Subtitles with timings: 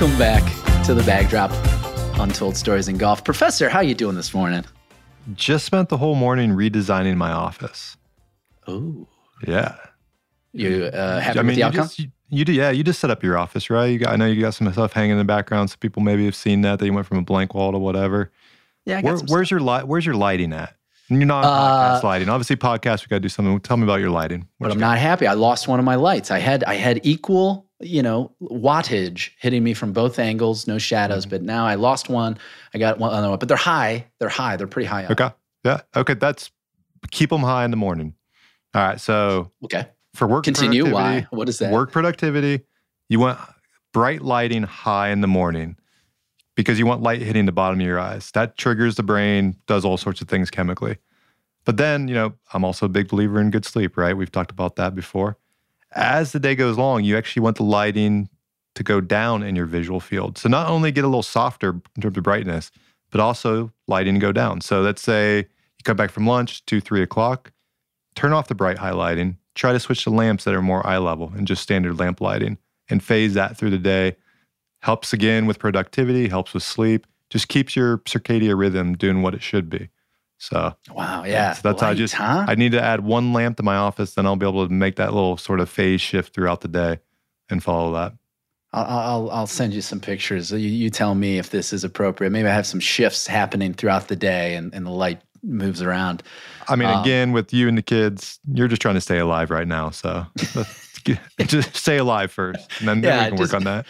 [0.00, 1.50] Welcome back to the bag drop,
[2.18, 3.22] Untold Stories in Golf.
[3.24, 4.64] Professor, how you doing this morning?
[5.34, 7.96] Just spent the whole morning redesigning my office.
[8.66, 9.06] Oh,
[9.46, 9.76] Yeah.
[10.52, 11.84] you uh, happy I with mean, the you outcome?
[11.84, 13.86] just you, you do yeah, you just set up your office, right?
[13.86, 16.24] You got I know you got some stuff hanging in the background, so people maybe
[16.24, 18.32] have seen that that you went from a blank wall to whatever.
[18.84, 20.74] yeah, Where, where's your light where's your lighting at?
[21.16, 22.28] You're not on Uh, podcast lighting.
[22.28, 23.58] Obviously podcast we gotta do something.
[23.60, 24.40] Tell me about your lighting.
[24.58, 24.86] What but you I'm got?
[24.90, 25.26] not happy.
[25.26, 26.30] I lost one of my lights.
[26.30, 31.24] I had I had equal, you know, wattage hitting me from both angles, no shadows.
[31.24, 31.30] Mm-hmm.
[31.30, 32.38] But now I lost one.
[32.74, 34.06] I got one other one, but they're high.
[34.18, 34.56] They're high.
[34.56, 35.10] They're pretty high up.
[35.12, 35.30] Okay.
[35.64, 35.80] Yeah.
[35.96, 36.14] Okay.
[36.14, 36.50] That's
[37.10, 38.14] keep them high in the morning.
[38.74, 39.00] All right.
[39.00, 39.86] So Okay.
[40.14, 40.84] for work Continue.
[40.84, 40.90] Why?
[40.92, 41.72] productivity- What is that?
[41.72, 42.64] Work productivity,
[43.08, 43.38] you want
[43.92, 45.76] bright lighting high in the morning
[46.54, 48.30] because you want light hitting the bottom of your eyes.
[48.32, 50.96] That triggers the brain, does all sorts of things chemically.
[51.64, 54.16] But then, you know, I'm also a big believer in good sleep, right?
[54.16, 55.36] We've talked about that before.
[55.94, 58.28] As the day goes long, you actually want the lighting
[58.74, 60.38] to go down in your visual field.
[60.38, 62.70] So not only get a little softer in terms of brightness,
[63.10, 64.60] but also lighting go down.
[64.62, 67.52] So let's say you come back from lunch, two, three o'clock,
[68.14, 71.32] turn off the bright highlighting, try to switch to lamps that are more eye level
[71.36, 74.16] and just standard lamp lighting and phase that through the day.
[74.80, 79.42] Helps again with productivity, helps with sleep, just keeps your circadian rhythm doing what it
[79.42, 79.90] should be.
[80.42, 81.22] So wow.
[81.22, 81.52] Yeah.
[81.52, 82.44] so that's how I just Huh?
[82.48, 84.96] I need to add one lamp to my office, then I'll be able to make
[84.96, 86.98] that little sort of phase shift throughout the day
[87.48, 88.12] and follow that.
[88.72, 90.50] I'll, I'll I'll send you some pictures.
[90.50, 92.30] You, you tell me if this is appropriate.
[92.30, 96.22] Maybe I have some shifts happening throughout the day, and, and the light moves around.
[96.68, 99.50] I mean, Um, again, with you and the kids, you're just trying to stay alive
[99.50, 99.90] right now.
[99.90, 100.26] So
[101.46, 103.86] just stay alive first, and then, then Yeah, we can just- work on that.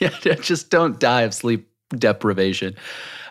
[0.00, 2.74] yeah, just don't die of sleep deprivation.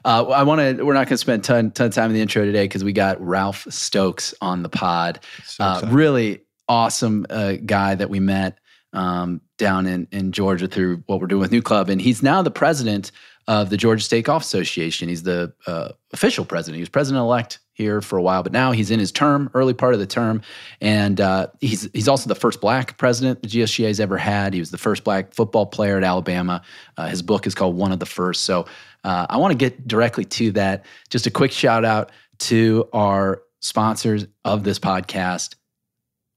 [0.06, 0.84] Uh, I want to.
[0.84, 2.94] We're not going to spend ton ton of time in the intro today because we
[2.94, 5.20] got Ralph Stokes on the pod.
[5.46, 8.58] So Uh, really awesome uh, guy that we met
[8.94, 12.52] um, down in in Georgia through what we're doing with NewClub, and he's now the
[12.52, 13.12] president
[13.48, 15.10] of the Georgia State Golf Association.
[15.10, 16.78] He's the uh, official president.
[16.78, 19.74] He was president elect here for a while, but now he's in his term, early
[19.74, 20.42] part of the term,
[20.80, 24.54] and uh, he's he's also the first black president the GSGA has ever had.
[24.54, 26.62] He was the first black football player at Alabama.
[26.98, 28.44] Uh, his book is called One of the First.
[28.44, 28.66] So
[29.04, 30.86] uh, I want to get directly to that.
[31.10, 35.56] Just a quick shout out to our sponsors of this podcast,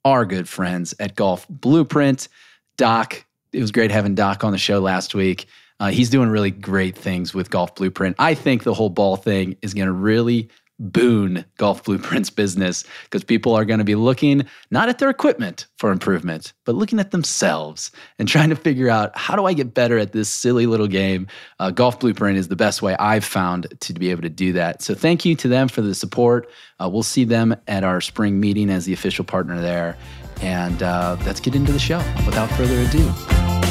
[0.04, 2.28] our good friends at Golf Blueprint.
[2.76, 5.46] Doc, it was great having Doc on the show last week.
[5.80, 8.16] Uh, he's doing really great things with Golf Blueprint.
[8.18, 10.48] I think the whole ball thing is going to really
[10.78, 15.66] boon Golf Blueprint's business because people are going to be looking not at their equipment
[15.78, 19.74] for improvement, but looking at themselves and trying to figure out how do I get
[19.74, 21.26] better at this silly little game.
[21.58, 24.82] Uh, Golf Blueprint is the best way I've found to be able to do that.
[24.82, 26.50] So thank you to them for the support.
[26.78, 29.96] Uh, we'll see them at our spring meeting as the official partner there.
[30.42, 33.65] And uh, let's get into the show without further ado.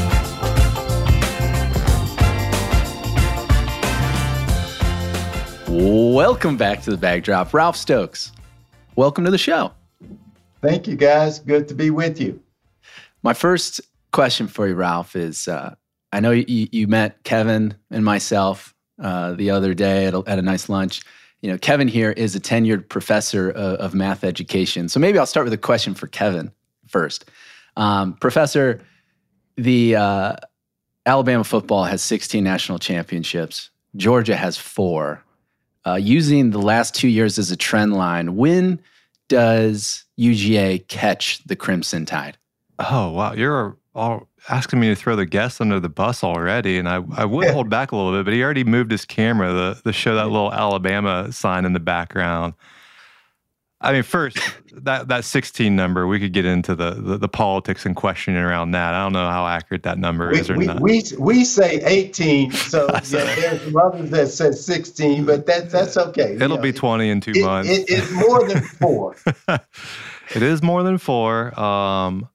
[5.77, 7.53] Welcome back to the bag drop.
[7.53, 8.31] Ralph Stokes,
[8.95, 9.73] welcome to the show.
[10.61, 11.39] Thank you, guys.
[11.39, 12.41] Good to be with you.
[13.23, 13.81] My first
[14.13, 15.75] question for you, Ralph, is uh,
[16.13, 20.39] I know you, you met Kevin and myself uh, the other day at a, at
[20.39, 21.01] a nice lunch.
[21.41, 24.87] You know, Kevin here is a tenured professor of, of math education.
[24.87, 26.53] So maybe I'll start with a question for Kevin
[26.87, 27.25] first.
[27.75, 28.81] Um, professor,
[29.57, 30.35] the uh,
[31.05, 33.71] Alabama football has 16 national championships.
[33.97, 35.21] Georgia has four.
[35.87, 38.79] Uh, using the last two years as a trend line, when
[39.27, 42.37] does UGA catch the Crimson Tide?
[42.79, 46.89] Oh wow, you're all asking me to throw the guest under the bus already, and
[46.89, 49.81] I, I would hold back a little bit, but he already moved his camera to,
[49.83, 52.53] to show that little Alabama sign in the background.
[53.85, 54.37] I mean, first
[54.73, 58.71] that that 16 number, we could get into the, the the politics and questioning around
[58.71, 58.93] that.
[58.93, 60.81] I don't know how accurate that number We, is or we, not.
[60.81, 65.95] we, we say 18, so yeah, there's some others that said 16, but that, that's
[65.97, 66.33] okay.
[66.35, 67.69] It'll know, be it- 20 in two it- months.
[67.69, 69.15] it- it's more than four.
[69.47, 71.57] it is more than four.
[71.59, 72.27] Um,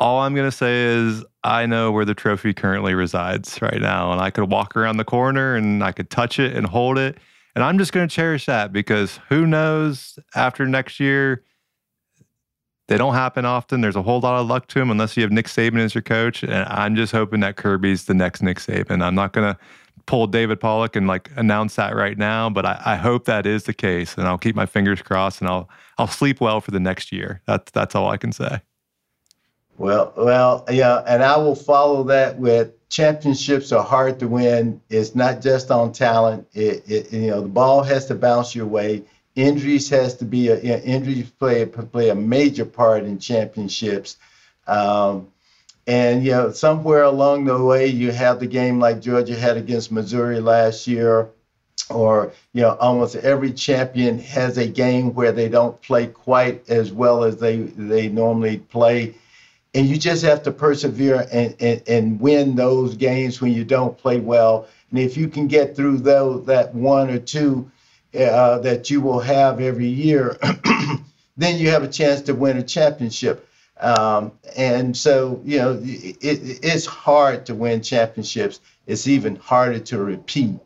[0.00, 4.12] all I'm going to say is I know where the trophy currently resides right now,
[4.12, 7.18] and I could walk around the corner and I could touch it and hold it.
[7.54, 11.44] And I'm just going to cherish that because who knows after next year,
[12.88, 13.80] they don't happen often.
[13.80, 16.02] There's a whole lot of luck to them unless you have Nick Saban as your
[16.02, 16.42] coach.
[16.42, 19.02] And I'm just hoping that Kirby's the next Nick Saban.
[19.02, 19.60] I'm not going to
[20.06, 23.64] pull David Pollack and like announce that right now, but I, I hope that is
[23.64, 24.16] the case.
[24.18, 27.40] And I'll keep my fingers crossed and I'll I'll sleep well for the next year.
[27.46, 28.60] That's that's all I can say.
[29.76, 34.80] Well, well, yeah, and I will follow that with championships are hard to win.
[34.88, 36.46] It's not just on talent.
[36.54, 39.02] It, it you know, the ball has to bounce your way.
[39.34, 44.16] Injuries has to be a you know, injuries play play a major part in championships.
[44.66, 45.28] Um,
[45.86, 49.92] And you know, somewhere along the way, you have the game like Georgia had against
[49.92, 51.30] Missouri last year,
[51.90, 56.92] or you know, almost every champion has a game where they don't play quite as
[56.92, 59.14] well as they they normally play.
[59.74, 63.98] And you just have to persevere and, and, and win those games when you don't
[63.98, 64.68] play well.
[64.90, 67.70] And if you can get through those that one or two
[68.14, 70.38] uh, that you will have every year,
[71.36, 73.48] then you have a chance to win a championship.
[73.80, 78.60] Um, and so, you know, it, it's hard to win championships.
[78.86, 80.60] It's even harder to repeat.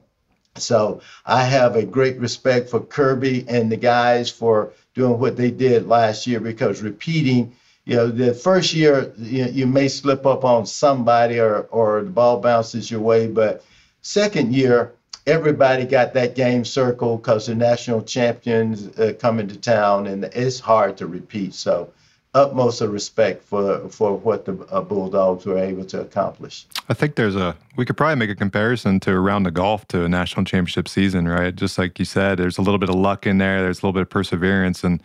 [0.56, 5.50] So I have a great respect for Kirby and the guys for doing what they
[5.50, 7.54] did last year because repeating,
[7.88, 12.10] you know, the first year you, you may slip up on somebody or, or the
[12.10, 13.64] ball bounces your way, but
[14.02, 14.92] second year,
[15.26, 20.60] everybody got that game circled because the national champions uh, come into town and it's
[20.60, 21.54] hard to repeat.
[21.54, 21.90] So
[22.34, 26.66] utmost of respect for for what the uh, Bulldogs were able to accomplish.
[26.90, 30.04] I think there's a we could probably make a comparison to around the golf to
[30.04, 31.56] a national championship season, right?
[31.56, 33.94] Just like you said, there's a little bit of luck in there, there's a little
[33.94, 35.02] bit of perseverance, and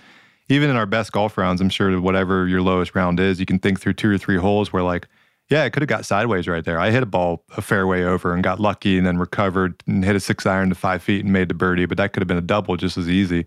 [0.50, 3.60] even in our best golf rounds, I'm sure whatever your lowest round is, you can
[3.60, 5.08] think through two or three holes where like,
[5.50, 6.80] yeah, it could have got sideways right there.
[6.80, 10.16] I hit a ball a fairway over and got lucky, and then recovered and hit
[10.16, 12.38] a six iron to five feet and made the birdie, but that could have been
[12.38, 13.46] a double just as easy.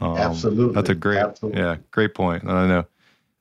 [0.00, 1.60] Um, Absolutely, that's a great, Absolutely.
[1.60, 2.46] yeah, great point.
[2.46, 2.86] I know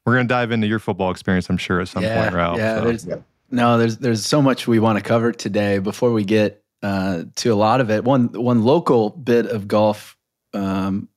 [0.06, 2.58] we're going to dive into your football experience, I'm sure, at some yeah, point, Ralph.
[2.58, 2.86] Yeah, so.
[2.86, 3.08] there's,
[3.52, 5.80] no, there's there's so much we want to cover today.
[5.80, 10.18] Before we get uh, to a lot of it, one one local bit of golf
[10.54, 11.08] um,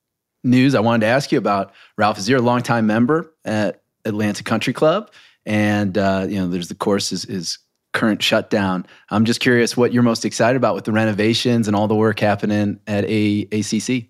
[0.43, 4.43] news I wanted to ask you about, Ralph, is you're a longtime member at Atlanta
[4.43, 5.11] Country Club,
[5.45, 7.59] and uh, you know there's the course is, is
[7.93, 8.85] current shutdown.
[9.09, 12.19] I'm just curious what you're most excited about with the renovations and all the work
[12.19, 14.09] happening at a- ACC.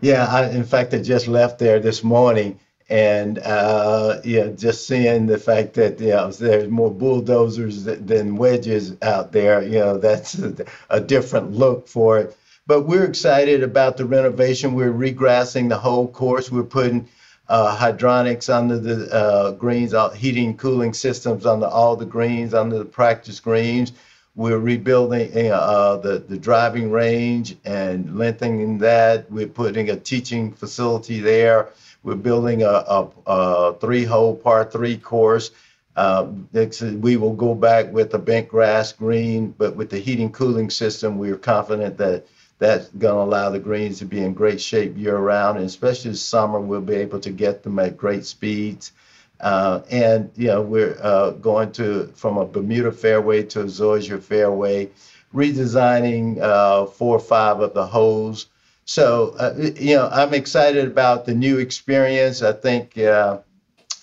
[0.00, 2.58] Yeah, I, in fact, I just left there this morning
[2.90, 8.96] and uh, yeah, just seeing the fact that you know there's more bulldozers than wedges
[9.00, 10.54] out there, you know, that's a,
[10.90, 12.36] a, different look for it.
[12.70, 14.74] But we're excited about the renovation.
[14.74, 16.52] We're regrassing the whole course.
[16.52, 17.08] We're putting
[17.48, 22.78] uh, hydronics under the uh, greens, uh, heating, cooling systems under all the greens, under
[22.78, 23.90] the practice greens.
[24.36, 29.28] We're rebuilding uh, the the driving range and lengthening that.
[29.32, 31.70] We're putting a teaching facility there
[32.04, 35.50] we're building a, a, a three-hole par three course.
[35.96, 40.70] Uh, we will go back with the bent grass green, but with the heating cooling
[40.70, 42.24] system, we're confident that
[42.60, 46.12] that's going to allow the greens to be in great shape year round, and especially
[46.12, 48.92] this summer, we'll be able to get them at great speeds.
[49.40, 54.22] Uh, and you know, we're uh, going to from a Bermuda fairway to a Zoysia
[54.22, 54.88] fairway,
[55.34, 58.46] redesigning uh, four or five of the holes
[58.90, 62.42] so, uh, you know, I'm excited about the new experience.
[62.42, 63.38] I think uh,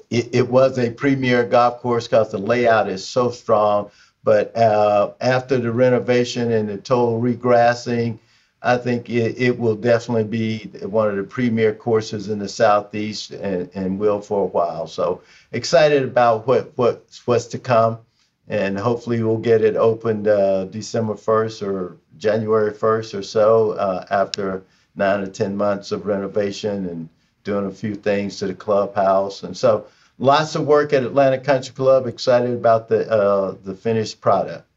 [0.10, 3.92] it, it, was a premier golf course because the layout is so strong.
[4.24, 8.20] But uh, after the renovation and the total regrassing,
[8.62, 10.58] I think it, it, will definitely be
[10.88, 14.88] one of the premier courses in the southeast and, and will for a while.
[14.88, 15.22] So
[15.52, 18.00] excited about what, what what's to come,
[18.48, 24.06] and hopefully we'll get it opened uh, December 1st or January 1st or so uh,
[24.10, 24.64] after
[24.96, 27.10] nine or 10 months of renovation and
[27.44, 29.44] doing a few things to the clubhouse.
[29.44, 29.86] And so
[30.18, 32.08] lots of work at Atlanta Country Club.
[32.08, 34.68] Excited about the, uh, the finished product.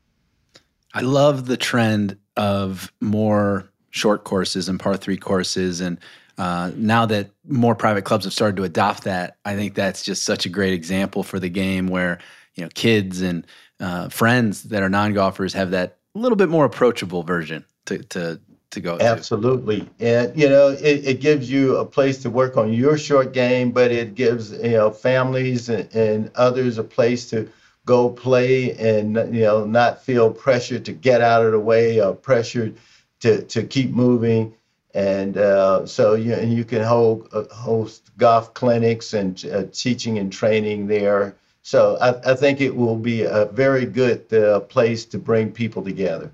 [0.93, 5.81] I love the trend of more short courses and par three courses.
[5.81, 5.99] And
[6.39, 10.25] uh, now that more private clubs have started to adopt that, I think that's just
[10.25, 12.19] such a great example for the game where,
[12.55, 13.47] you know, kids and
[13.81, 18.41] uh, friends that are non golfers have that little bit more approachable version to, to
[18.71, 19.81] to go Absolutely.
[19.81, 20.07] To.
[20.07, 23.73] And, you know, it, it gives you a place to work on your short game,
[23.73, 27.49] but it gives, you know, families and, and others a place to
[27.91, 32.15] go play and, you know, not feel pressure to get out of the way or
[32.15, 32.73] pressure
[33.19, 34.55] to, to keep moving.
[34.95, 40.19] And uh, so you, and you can hold, uh, host golf clinics and uh, teaching
[40.19, 41.35] and training there.
[41.63, 45.83] So I, I think it will be a very good uh, place to bring people
[45.83, 46.31] together.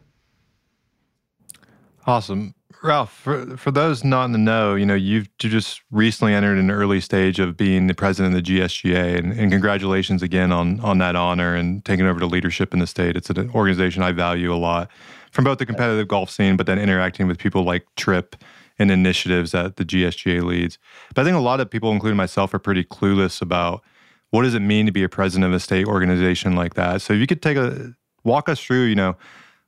[2.07, 2.56] Awesome.
[2.87, 6.59] Ralph, for, for those not in the know, you know, you've you just recently entered
[6.59, 10.81] an early stage of being the president of the GSGA, and, and, congratulations again on
[10.81, 13.17] on that honor and taking over the leadership in the state.
[13.17, 14.91] It's an organization I value a lot
[15.33, 18.37] from both the competitive golf scene, but then interacting with people like Trip
[18.79, 20.79] and initiatives that the GSGA leads.
[21.15, 23.83] But I think a lot of people, including myself, are pretty clueless about
[24.31, 27.03] what does it mean to be a president of a state organization like that.
[27.03, 29.17] So if you could take a walk us through, you know,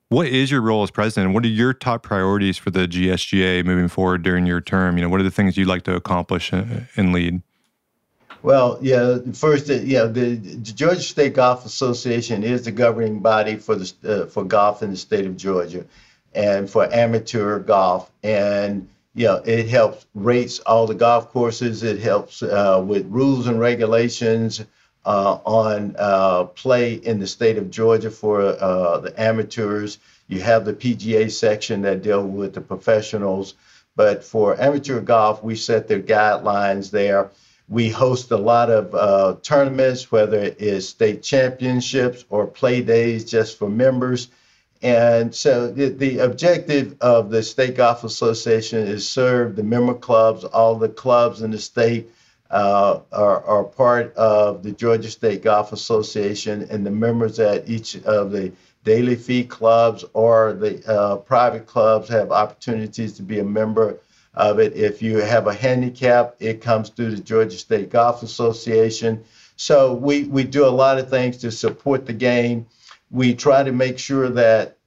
[0.09, 1.35] what is your role as president?
[1.35, 4.97] What are your top priorities for the GSGA moving forward during your term?
[4.97, 7.43] You know, what are the things you'd like to accomplish and lead?
[8.43, 9.19] Well, yeah.
[9.35, 14.27] First, uh, yeah, the, Georgia State Golf Association is the governing body for the uh,
[14.27, 15.85] for golf in the state of Georgia,
[16.35, 18.11] and for amateur golf.
[18.23, 18.89] And
[19.27, 21.83] know, it helps rates all the golf courses.
[21.83, 24.65] It helps uh, with rules and regulations uh,
[25.09, 29.99] on uh, play in the state of Georgia for uh, the amateurs.
[30.29, 33.55] You have the PGA section that deal with the professionals.
[33.97, 37.31] But for amateur golf, we set the guidelines there.
[37.69, 43.25] We host a lot of uh, tournaments, whether it is state championships or play days
[43.25, 44.29] just for members.
[44.83, 50.45] And so the, the objective of the State Golf Association is serve the member clubs,
[50.45, 52.09] all the clubs in the state
[52.51, 57.97] uh, are, are part of the Georgia State Golf Association, and the members at each
[58.03, 58.53] of the
[58.85, 63.99] daily fee clubs or the uh, private clubs have opportunities to be a member
[64.35, 64.75] of it.
[64.77, 69.25] If you have a handicap, it comes through the Georgia State Golf Association.
[69.57, 72.67] So we, we do a lot of things to support the game.
[73.11, 74.79] We try to make sure that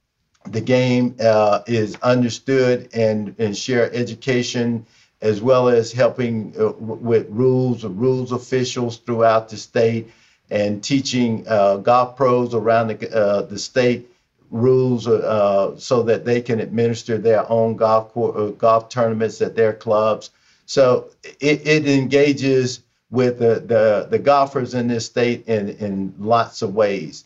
[0.46, 4.86] the game uh, is understood and, and share education
[5.22, 10.10] as well as helping uh, with rules, rules officials throughout the state
[10.50, 14.10] and teaching uh, golf pros around the, uh, the state
[14.50, 19.72] rules uh, so that they can administer their own golf uh, golf tournaments at their
[19.72, 20.30] clubs.
[20.66, 21.10] So
[21.40, 26.74] it, it engages with the, the, the golfers in this state in, in lots of
[26.74, 27.24] ways.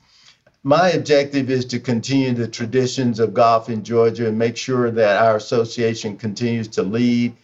[0.62, 5.22] My objective is to continue the traditions of golf in Georgia and make sure that
[5.22, 7.36] our association continues to lead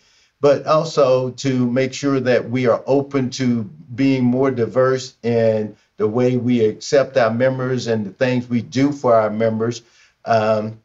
[0.42, 3.62] but also to make sure that we are open to
[3.94, 8.90] being more diverse in the way we accept our members and the things we do
[8.90, 9.82] for our members,
[10.24, 10.80] um,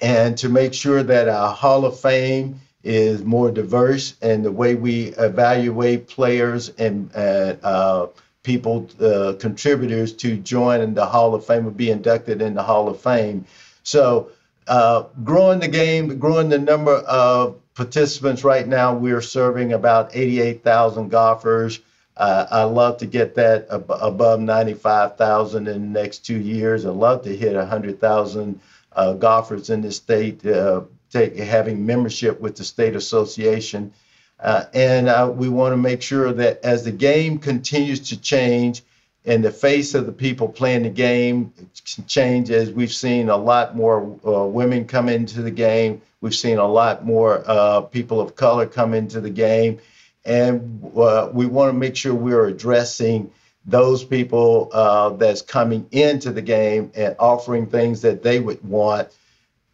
[0.00, 4.76] and to make sure that our Hall of Fame is more diverse and the way
[4.76, 8.06] we evaluate players and uh, uh,
[8.44, 12.62] people, uh, contributors to join in the Hall of Fame or be inducted in the
[12.62, 13.46] Hall of Fame.
[13.82, 14.30] So,
[14.68, 21.08] uh, growing the game, growing the number of participants right now, we're serving about 88,000
[21.08, 21.80] golfers.
[22.16, 26.84] Uh, I love to get that ab- above 95,000 in the next two years.
[26.84, 28.60] I'd love to hit 100,000
[28.94, 33.92] uh, golfers in the state, uh, take, having membership with the state association.
[34.38, 38.82] Uh, and uh, we want to make sure that as the game continues to change,
[39.24, 41.52] in the face of the people playing the game
[42.06, 46.58] change as we've seen a lot more uh, women come into the game We've seen
[46.58, 49.80] a lot more uh, people of color come into the game,
[50.24, 53.32] and uh, we want to make sure we're addressing
[53.66, 59.08] those people uh, that's coming into the game and offering things that they would want.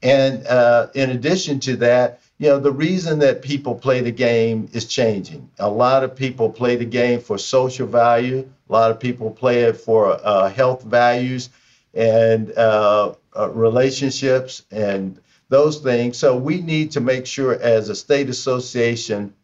[0.03, 4.69] And uh, in addition to that, you know, the reason that people play the game
[4.73, 5.51] is changing.
[5.59, 8.49] A lot of people play the game for social value.
[8.69, 11.51] A lot of people play it for uh, health values
[11.95, 13.15] and uh,
[13.51, 16.17] relationships and those things.
[16.17, 19.35] So we need to make sure as a state association,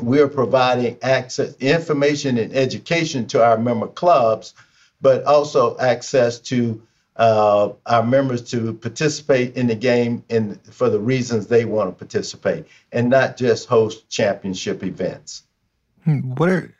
[0.00, 4.52] we're providing access, information and education to our member clubs,
[5.00, 6.82] but also access to
[7.16, 11.94] uh, our members to participate in the game in, for the reasons they want to
[11.94, 15.44] participate and not just host championship events.
[16.04, 16.74] Hmm, what are,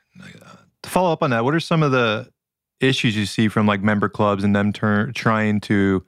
[0.82, 2.28] to follow up on that, what are some of the
[2.80, 6.04] issues you see from like member clubs and them ter- trying to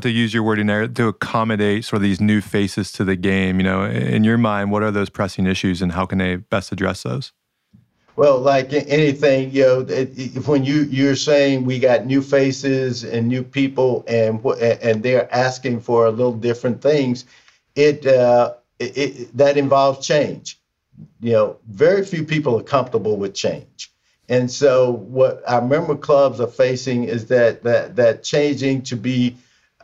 [0.00, 3.58] to use your wording there to accommodate sort of these new faces to the game
[3.58, 6.72] you know in your mind what are those pressing issues and how can they best
[6.72, 7.32] address those
[8.20, 9.82] well like anything you know
[10.46, 14.44] when you you're saying we got new faces and new people and
[14.86, 17.24] and they're asking for a little different things
[17.76, 20.58] it, uh, it, it that involves change.
[21.20, 23.90] You know very few people are comfortable with change.
[24.28, 29.36] And so what our member clubs are facing is that that that changing to be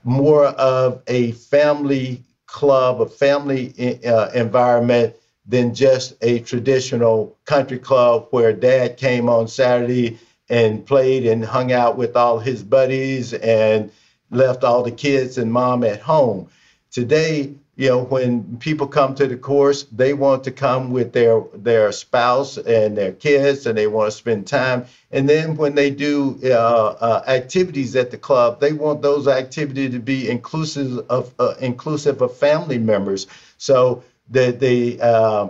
[0.05, 3.75] more of a family club, a family
[4.05, 5.14] uh, environment
[5.47, 11.73] than just a traditional country club where dad came on Saturday and played and hung
[11.73, 13.91] out with all his buddies and
[14.31, 16.49] left all the kids and mom at home.
[16.91, 21.43] Today, you know, when people come to the course, they want to come with their
[21.55, 24.87] their spouse and their kids, and they want to spend time.
[25.11, 29.91] And then when they do uh, uh, activities at the club, they want those activities
[29.91, 33.26] to be inclusive of uh, inclusive of family members.
[33.59, 35.49] So the the uh,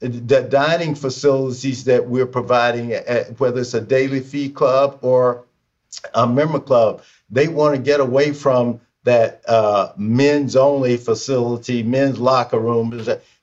[0.00, 5.44] the dining facilities that we're providing, at, whether it's a daily fee club or
[6.14, 12.18] a member club, they want to get away from that uh, men's only facility, men's
[12.18, 12.92] locker room,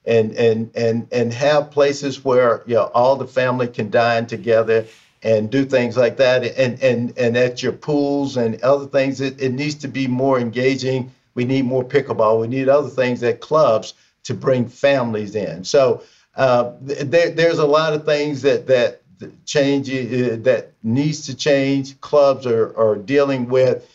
[0.05, 4.85] and and and and have places where you know all the family can dine together
[5.23, 9.21] and do things like that and and and at your pools and other things.
[9.21, 11.11] It, it needs to be more engaging.
[11.33, 12.41] We need more pickleball.
[12.41, 15.63] We need other things at clubs to bring families in.
[15.63, 16.03] So
[16.35, 19.01] uh, there, there's a lot of things that that
[19.45, 23.89] change uh, that needs to change clubs are, are dealing with.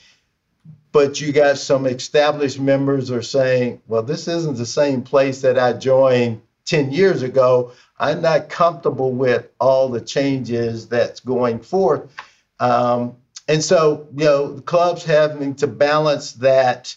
[0.91, 5.59] But you got some established members are saying well this isn't the same place that
[5.59, 7.73] i joined 10 years ago.
[7.99, 12.15] I'm not comfortable with all the changes that's going forth.
[12.61, 13.17] Um,
[13.49, 16.95] and so, you know, clubs having to balance that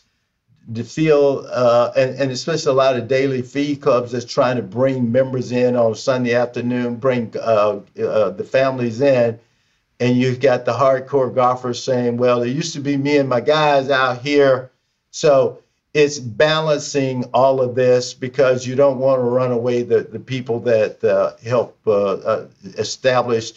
[0.74, 4.62] to feel, uh, and, and, especially a lot of daily fee clubs that's trying to
[4.62, 9.40] bring members in on a Sunday afternoon, bring uh, uh, the families in.
[10.00, 13.42] And you've got the hardcore golfers saying, well, it used to be me and my
[13.42, 14.72] guys out here.
[15.12, 15.62] So
[15.94, 20.60] it's balancing all of this because you don't want to run away the, the people
[20.62, 23.54] that uh, help uh, uh, establish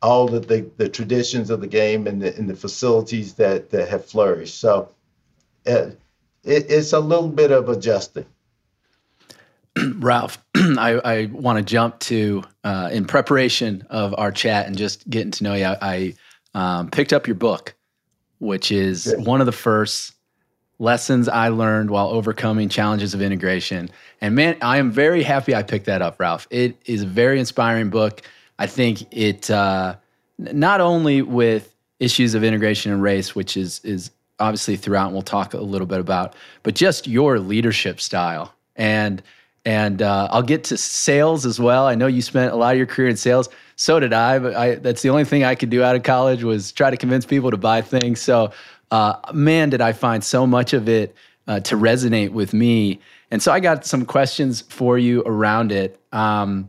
[0.00, 3.88] all of the, the traditions of the game and the, and the facilities that, that
[3.88, 4.58] have flourished.
[4.58, 4.90] So
[5.66, 5.90] uh,
[6.44, 8.26] it, it's a little bit of adjusting.
[9.96, 15.08] Ralph, I, I want to jump to uh, in preparation of our chat and just
[15.08, 15.64] getting to know you.
[15.64, 16.14] I,
[16.54, 17.74] I um, picked up your book,
[18.38, 20.14] which is one of the first
[20.78, 23.88] lessons I learned while overcoming challenges of integration.
[24.20, 26.48] And man, I am very happy I picked that up, Ralph.
[26.50, 28.22] It is a very inspiring book.
[28.58, 29.96] I think it uh,
[30.38, 34.10] not only with issues of integration and race, which is is
[34.42, 39.22] obviously throughout, and we'll talk a little bit about, but just your leadership style and
[39.64, 41.86] and uh, I'll get to sales as well.
[41.86, 43.48] I know you spent a lot of your career in sales.
[43.76, 46.42] So did I, but I, that's the only thing I could do out of college
[46.42, 48.20] was try to convince people to buy things.
[48.20, 48.50] So
[48.90, 51.14] uh, man, did I find so much of it
[51.46, 53.00] uh, to resonate with me.
[53.30, 55.98] And so I got some questions for you around it.
[56.12, 56.68] Um,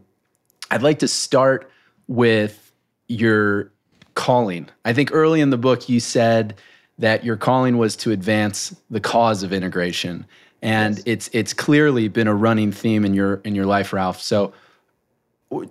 [0.72, 1.70] I'd like to start
[2.08, 2.72] with
[3.08, 3.72] your
[4.16, 4.70] calling.
[4.86, 6.56] I think early in the book you said
[7.00, 10.26] that your calling was to advance the cause of integration,
[10.62, 11.04] and yes.
[11.06, 14.22] it's it's clearly been a running theme in your in your life, Ralph.
[14.22, 14.54] So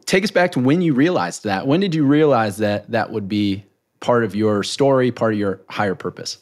[0.04, 1.66] take us back to when you realized that.
[1.66, 3.64] When did you realize that that would be
[4.00, 6.38] part of your story, part of your higher purpose?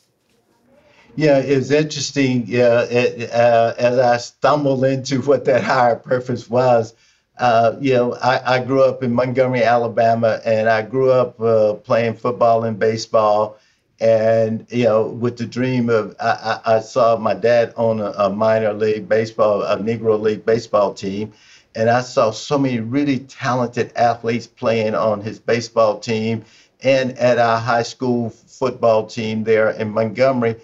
[1.17, 2.45] Yeah, it was interesting.
[2.47, 6.95] Yeah, it, uh, as I stumbled into what that higher purpose was.
[7.39, 11.73] Uh, you know, I, I, grew up in Montgomery, Alabama, and I grew up uh,
[11.73, 13.59] playing football and baseball.
[14.01, 18.31] And you know, with the dream of, I, I saw my dad own a, a
[18.31, 21.33] minor league baseball, a Negro League baseball team,
[21.75, 26.45] and I saw so many really talented athletes playing on his baseball team
[26.83, 30.57] and at our high school football team there in Montgomery,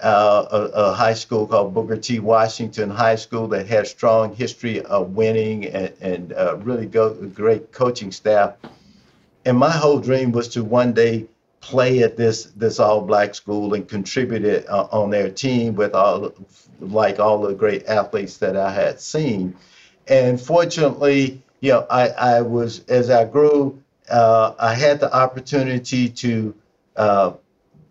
[0.00, 2.18] uh, a, a, high school called Booker T.
[2.18, 7.70] Washington High School that had strong history of winning and, and uh, really go, great
[7.72, 8.54] coaching staff.
[9.44, 11.26] And my whole dream was to one day
[11.60, 16.32] play at this this all black school and contributed uh, on their team with all
[16.80, 19.56] like all the great athletes that I had seen.
[20.08, 26.08] And fortunately, you know, I, I was as I grew, uh, I had the opportunity
[26.08, 26.54] to
[26.96, 27.32] uh,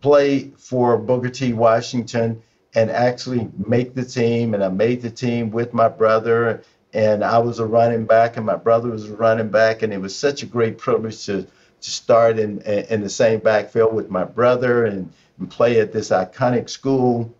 [0.02, 1.54] play for Booker T.
[1.54, 2.42] Washington
[2.76, 4.54] and actually make the team.
[4.54, 8.46] And I made the team with my brother, and I was a running back, and
[8.46, 11.48] my brother was a running back, and it was such a great privilege to
[11.82, 16.10] to start in in the same backfield with my brother and, and play at this
[16.10, 17.34] iconic school.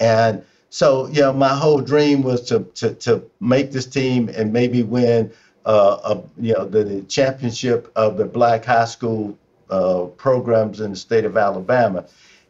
[0.00, 4.52] And so, you know, my whole dream was to to to make this team and
[4.52, 5.32] maybe win
[5.64, 9.38] uh, a, you know the, the championship of the black high school
[9.70, 12.04] uh, programs in the state of Alabama.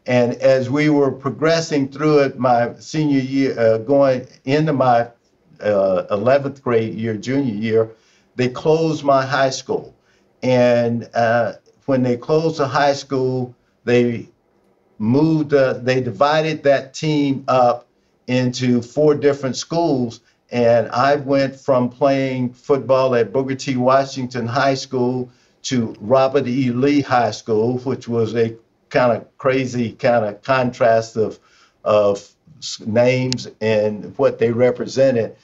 [0.07, 5.09] And as we were progressing through it, my senior year, uh, going into my
[5.61, 7.91] uh, 11th grade year, junior year,
[8.35, 9.95] they closed my high school.
[10.43, 11.55] And uh,
[11.87, 14.29] when they closed the high school, they
[14.99, 17.87] moved, uh, they divided that team up
[18.27, 20.21] into four different schools.
[20.51, 23.77] And I went from playing football at Booker T.
[23.77, 25.31] Washington High School
[25.63, 26.71] to Robert E.
[26.71, 28.57] Lee High School, which was a
[28.91, 31.39] kind of crazy kind of contrast of
[31.85, 32.29] of
[32.87, 35.37] names and what they represented.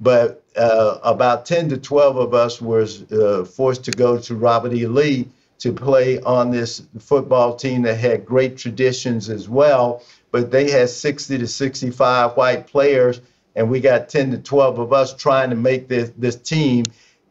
[0.00, 4.72] But uh, about 10 to 12 of us were uh, forced to go to Robert
[4.72, 4.86] E.
[4.86, 10.02] Lee to play on this football team that had great traditions as well.
[10.30, 13.20] But they had 60 to 65 white players,
[13.54, 16.84] and we got 10 to 12 of us trying to make this, this team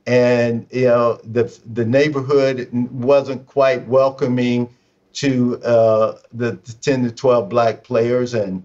[0.07, 4.69] and you know the the neighborhood wasn't quite welcoming
[5.13, 8.63] to uh, the, the 10 to 12 black players and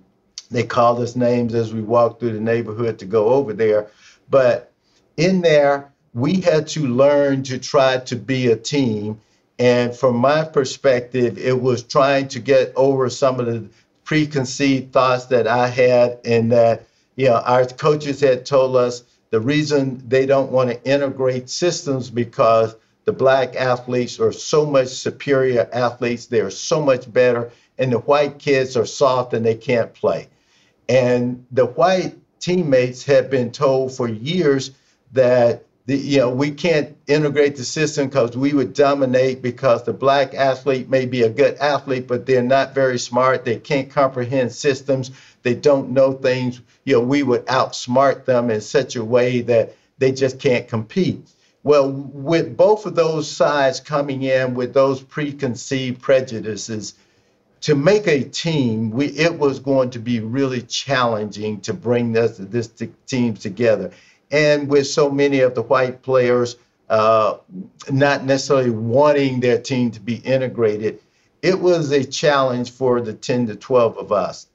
[0.50, 3.88] they called us names as we walked through the neighborhood to go over there
[4.30, 4.72] but
[5.16, 9.20] in there, we had to learn to try to be a team.
[9.58, 13.68] And from my perspective, it was trying to get over some of the
[14.04, 19.40] preconceived thoughts that I had, and that you know our coaches had told us the
[19.40, 25.68] reason they don't want to integrate systems because the black athletes are so much superior
[25.72, 26.26] athletes.
[26.26, 30.28] They're so much better, and the white kids are soft and they can't play.
[30.88, 34.72] And the white teammates have been told for years
[35.12, 39.92] that the, you know we can't integrate the system because we would dominate because the
[39.92, 43.44] black athlete may be a good athlete but they're not very smart.
[43.44, 45.10] They can't comprehend systems.
[45.42, 46.60] They don't know things.
[46.84, 51.28] You know we would outsmart them in such a way that they just can't compete.
[51.62, 56.94] Well with both of those sides coming in with those preconceived prejudices
[57.62, 62.38] to make a team, we, it was going to be really challenging to bring this,
[62.38, 62.72] this
[63.06, 63.90] team together
[64.30, 66.56] and with so many of the white players
[66.88, 67.36] uh,
[67.90, 71.00] not necessarily wanting their team to be integrated,
[71.42, 74.46] it was a challenge for the 10 to 12 of us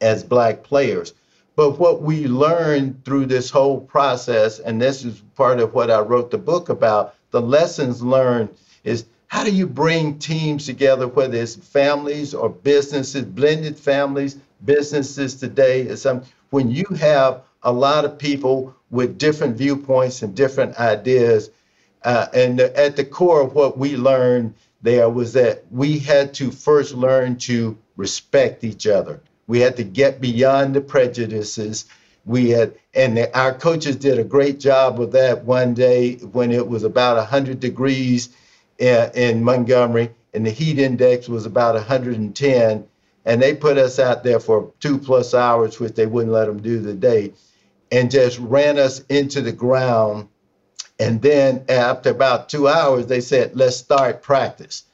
[0.00, 1.14] as black players.
[1.56, 6.00] But what we learned through this whole process, and this is part of what I
[6.00, 8.50] wrote the book about, the lessons learned
[8.82, 15.34] is how do you bring teams together, whether it's families or businesses, blended families, businesses
[15.34, 20.78] today, is some, when you have a lot of people with different viewpoints and different
[20.78, 21.50] ideas.
[22.02, 26.50] Uh, and at the core of what we learned there was that we had to
[26.50, 29.20] first learn to respect each other.
[29.46, 31.86] We had to get beyond the prejudices.
[32.26, 36.52] We had, and the, our coaches did a great job of that one day when
[36.52, 38.28] it was about 100 degrees
[38.78, 42.88] in, Montgomery, and the heat index was about 110.
[43.26, 46.60] And they put us out there for two plus hours, which they wouldn't let them
[46.60, 47.32] do the day
[47.90, 50.28] and just ran us into the ground.
[50.98, 54.84] And then after about two hours, they said, let's start practice.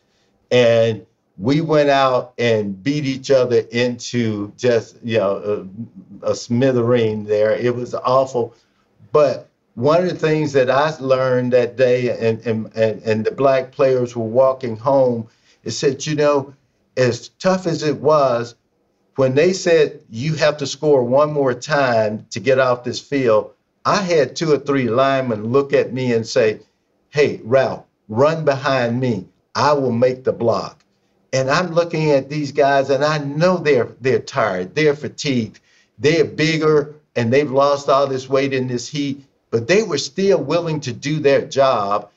[0.50, 1.06] And
[1.38, 5.66] we went out and beat each other into just, you know,
[6.22, 7.52] a, a smithereen there.
[7.52, 8.54] It was awful.
[9.12, 9.49] But
[9.80, 13.72] one of the things that I learned that day, and, and, and, and the black
[13.72, 15.28] players were walking home,
[15.64, 16.54] is that, you know,
[16.96, 18.54] as tough as it was,
[19.16, 23.52] when they said you have to score one more time to get off this field,
[23.84, 26.60] I had two or three linemen look at me and say,
[27.10, 29.26] Hey, Ralph, run behind me.
[29.54, 30.84] I will make the block.
[31.32, 35.60] And I'm looking at these guys and I know they're they're tired, they're fatigued,
[35.98, 40.42] they're bigger and they've lost all this weight in this heat, but they were still
[40.42, 42.10] willing to do their job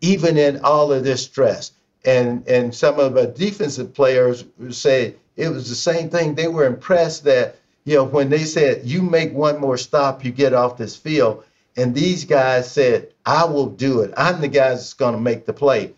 [0.00, 1.72] even in all of this stress.
[2.04, 6.34] And and some of the defensive players say, it was the same thing.
[6.34, 10.32] They were impressed that, you know, when they said, you make one more stop, you
[10.32, 11.44] get off this field.
[11.76, 14.14] And these guys said, I will do it.
[14.16, 15.92] I'm the guy that's going to make the play.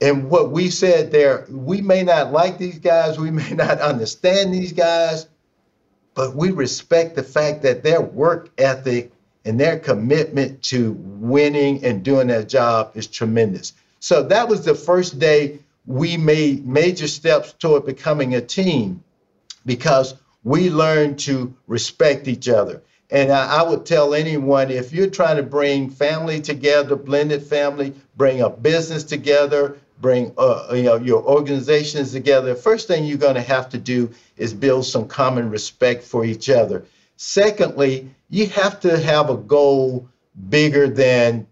[0.00, 4.52] And what we said there, we may not like these guys, we may not understand
[4.52, 5.28] these guys,
[6.14, 9.12] but we respect the fact that their work ethic
[9.44, 13.72] and their commitment to winning and doing their job is tremendous.
[14.00, 19.02] So that was the first day we made major steps toward becoming a team
[19.64, 22.82] because we learned to respect each other.
[23.10, 27.94] And I, I, would tell anyone if you're trying to bring family together, blended family,
[28.16, 32.54] bring a business together, bring uh, you know your organizations together.
[32.54, 36.50] First thing you're going to have to do is build some common respect for each
[36.50, 36.84] other.
[37.16, 40.08] Secondly, you have to have a goal
[40.48, 41.46] bigger than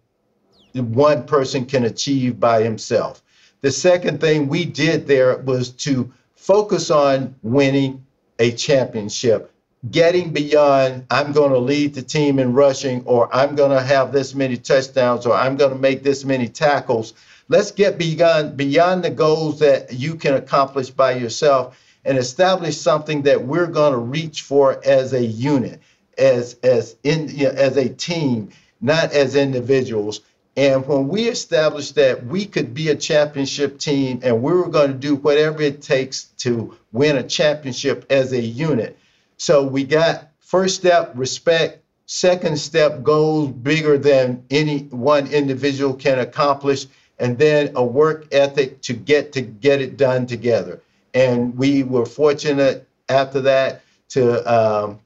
[0.75, 3.23] one person can achieve by himself.
[3.63, 8.05] The second thing we did there was to focus on winning
[8.39, 9.51] a championship,
[9.91, 14.13] getting beyond, I'm going to lead the team in rushing, or I'm going to have
[14.13, 17.15] this many touchdowns, or I'm going to make this many tackles.
[17.49, 23.23] Let's get beyond, beyond the goals that you can accomplish by yourself and establish something
[23.23, 25.81] that we're going to reach for as a unit,
[26.19, 28.51] as, as, in, you know, as a team,
[28.81, 30.21] not as individuals.
[30.57, 34.93] And when we established that we could be a championship team and we were going
[34.93, 38.99] to do whatever it takes to win a championship as a unit.
[39.37, 41.83] So we got first step, respect.
[42.07, 46.87] Second step, goals bigger than any one individual can accomplish.
[47.19, 50.81] And then a work ethic to get to get it done together.
[51.13, 55.01] And we were fortunate after that to um,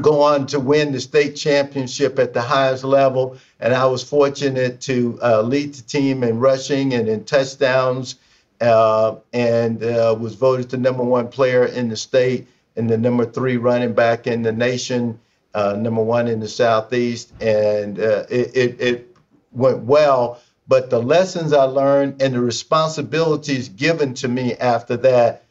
[0.00, 3.36] go on to win the state championship at the highest level.
[3.60, 8.16] And I was fortunate to uh, lead the team in rushing and in touchdowns,
[8.60, 13.24] uh, and uh, was voted the number one player in the state and the number
[13.24, 15.18] three running back in the nation.
[15.54, 19.16] uh, number one in the Southeast, and uh, it, it, it
[19.52, 20.40] went well.
[20.68, 25.44] But the lessons I learned and the responsibilities given to me after that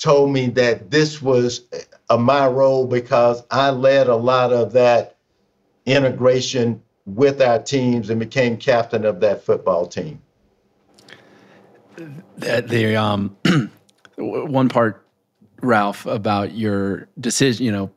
[0.00, 1.62] told me that this was
[2.08, 5.16] a, my role because I led a lot of that
[5.86, 10.20] integration with our teams and became captain of that football team.
[12.38, 13.36] That the um,
[14.16, 15.06] one part,
[15.60, 17.90] Ralph, about your decision, you know,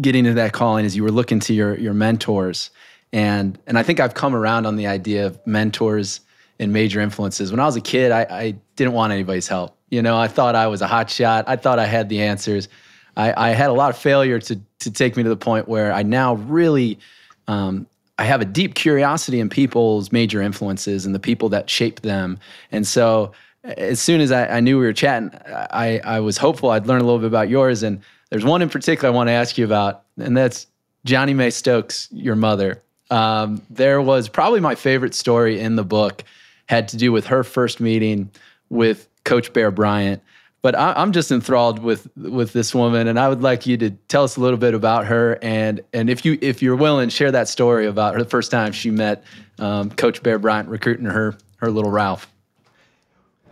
[0.00, 2.70] getting into that calling is you were looking to your your mentors,
[3.12, 6.20] and and I think I've come around on the idea of mentors
[6.60, 7.50] and major influences.
[7.50, 9.77] When I was a kid, I, I didn't want anybody's help.
[9.90, 11.44] You know, I thought I was a hot shot.
[11.48, 12.68] I thought I had the answers.
[13.16, 15.92] I, I had a lot of failure to to take me to the point where
[15.92, 16.98] I now really
[17.48, 17.86] um,
[18.18, 22.38] I have a deep curiosity in people's major influences and the people that shape them.
[22.70, 23.32] And so
[23.64, 27.00] as soon as I, I, knew we were chatting, I, I was hopeful I'd learn
[27.00, 27.82] a little bit about yours.
[27.82, 30.66] And there's one in particular I want to ask you about, and that's
[31.04, 32.82] Johnny May Stokes, your mother.
[33.10, 36.24] Um, there was probably my favorite story in the book
[36.66, 38.30] had to do with her first meeting
[38.68, 40.22] with Coach Bear Bryant.
[40.60, 43.90] But I, am just enthralled with with this woman, and I would like you to
[44.08, 47.30] tell us a little bit about her, and and if you if you're willing, share
[47.30, 49.22] that story about her the first time she met
[49.60, 52.28] um, Coach Bear Bryant recruiting her her little Ralph.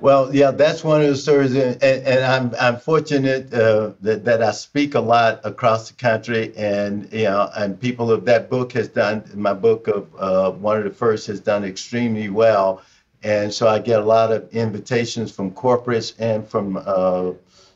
[0.01, 4.43] Well, yeah, that's one of the stories, and, and I'm I'm fortunate uh, that that
[4.43, 8.73] I speak a lot across the country, and you know, and people of that book
[8.73, 12.83] has done my book of uh, one of the first has done extremely well
[13.23, 17.33] and so I get a lot of invitations from corporates and from uh,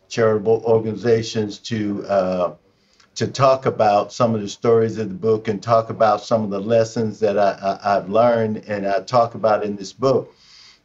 [0.08, 2.54] charitable organizations to uh,
[3.16, 6.50] to talk about some of the stories of the book and talk about some of
[6.50, 10.34] the lessons that I, have learned and I talk about in this book.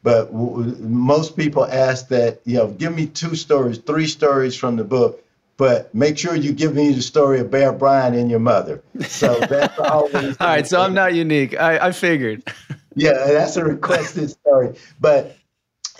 [0.02, 4.76] But w- most people ask that, you know, give me two stories, three stories from
[4.76, 5.24] the book,
[5.56, 8.82] but make sure you give me the story of Bear Bryant and your mother.
[9.00, 10.36] So that's always.
[10.38, 11.58] All right, so I'm not unique.
[11.58, 12.42] I, I figured.
[12.96, 14.76] yeah, that's a requested story.
[15.00, 15.36] But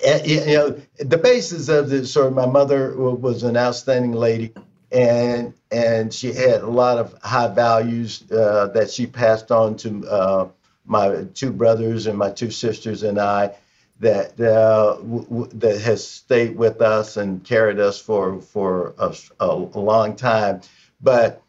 [0.05, 2.31] eh, you know, the basis of the story.
[2.33, 4.55] My mother was an outstanding lady,
[4.93, 10.07] and and she had a lot of high values uh, that she passed on to
[10.09, 10.49] uh,
[10.87, 13.55] my two brothers and my two sisters and I.
[14.01, 19.15] That uh, w- w- that has stayed with us and carried us for for a,
[19.41, 20.63] a long time,
[21.01, 21.43] but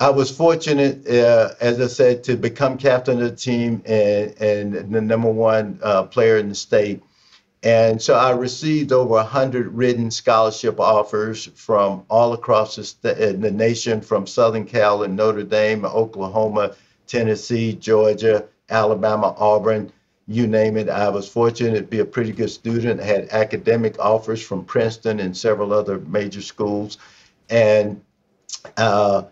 [0.00, 4.94] I was fortunate, uh, as I said, to become captain of the team and, and
[4.94, 7.02] the number one uh, player in the state.
[7.62, 13.32] And so I received over 100 written scholarship offers from all across the, st- uh,
[13.40, 16.74] the nation, from Southern Cal and Notre Dame, Oklahoma,
[17.06, 19.90] Tennessee, Georgia, Alabama, Auburn,
[20.26, 20.88] you name it.
[20.88, 23.00] I was fortunate to be a pretty good student.
[23.00, 26.98] I had academic offers from Princeton and several other major schools.
[27.48, 28.02] And
[28.76, 29.24] uh,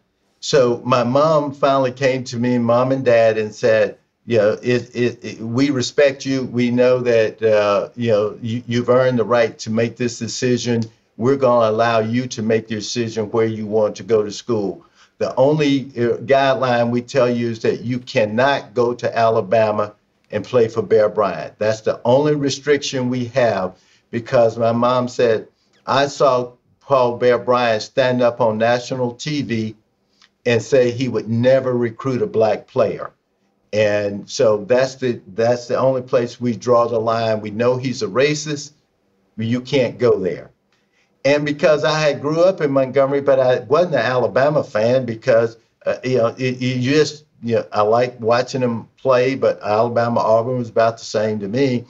[0.43, 4.91] so my mom finally came to me, mom and dad, and said, you know, it,
[4.93, 6.43] it, it, we respect you.
[6.47, 10.83] We know that, uh, you know, you, you've earned the right to make this decision.
[11.17, 14.33] We're going to allow you to make the decision where you want to go to
[14.33, 14.85] school.
[15.19, 19.95] The only uh, guideline we tell you is that you cannot go to Alabama
[20.33, 21.57] and play for Bear Bryant.
[21.61, 23.77] That's the only restriction we have
[24.11, 25.47] because my mom said,
[25.87, 29.77] I saw Paul Bear Bryant stand up on national TV
[30.45, 33.13] and say he would never recruit a black player.
[33.73, 37.41] And so that's the that's the only place we draw the line.
[37.41, 38.73] We know he's a racist,
[39.39, 40.51] you can't go there.
[41.25, 45.57] And because I had grew up in Montgomery, but I wasn't an Alabama fan because
[45.87, 50.21] uh, you know it, you just you know I like watching them play, but Alabama
[50.21, 51.87] Auburn was about the same to me.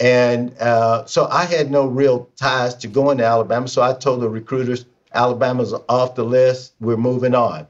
[0.00, 3.68] And uh, so I had no real ties to going to Alabama.
[3.68, 6.74] So I told the recruiters, Alabama's off the list.
[6.80, 7.68] We're moving on.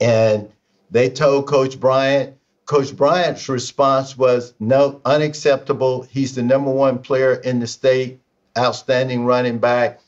[0.00, 0.50] And
[0.90, 2.36] they told Coach Bryant,
[2.66, 6.02] Coach Bryant's response was, no, unacceptable.
[6.02, 8.20] He's the number one player in the state,
[8.56, 10.00] outstanding running back.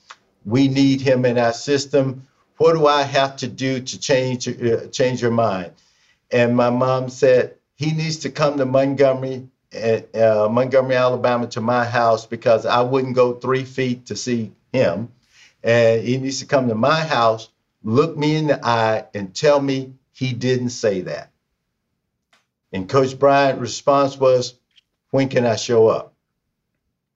[0.45, 2.27] We need him in our system.
[2.57, 5.73] What do I have to do to change uh, change your mind?
[6.31, 11.85] And my mom said he needs to come to Montgomery, uh, Montgomery, Alabama, to my
[11.85, 15.09] house because I wouldn't go three feet to see him,
[15.65, 17.49] and he needs to come to my house
[17.83, 21.31] look me in the eye and tell me he didn't say that.
[22.73, 24.55] And Coach Bryant's response was,
[25.11, 26.15] when can I show up?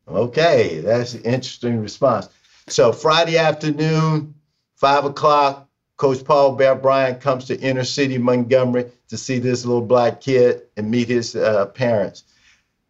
[0.06, 2.28] Okay, that's an interesting response.
[2.68, 4.34] So Friday afternoon,
[4.76, 9.82] five o'clock, Coach Paul Bear Bryant comes to inner city Montgomery to see this little
[9.82, 12.24] black kid and meet his uh, parents.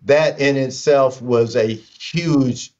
[0.02, 2.72] That in itself was a huge,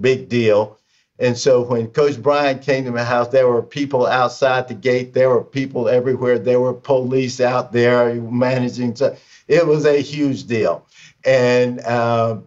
[0.00, 0.78] big deal.
[1.18, 5.14] And so when Coach Bryant came to my house, there were people outside the gate.
[5.14, 6.38] There were people everywhere.
[6.38, 8.94] There were police out there managing.
[8.94, 9.16] To,
[9.48, 10.86] it was a huge deal.
[11.24, 12.46] And um,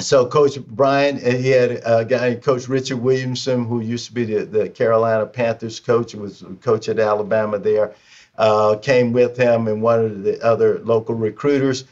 [0.00, 4.44] so Coach Bryant, he had a guy, Coach Richard Williamson, who used to be the,
[4.44, 7.94] the Carolina Panthers coach, was coach at Alabama there,
[8.36, 11.84] uh, came with him and one of the other local recruiters.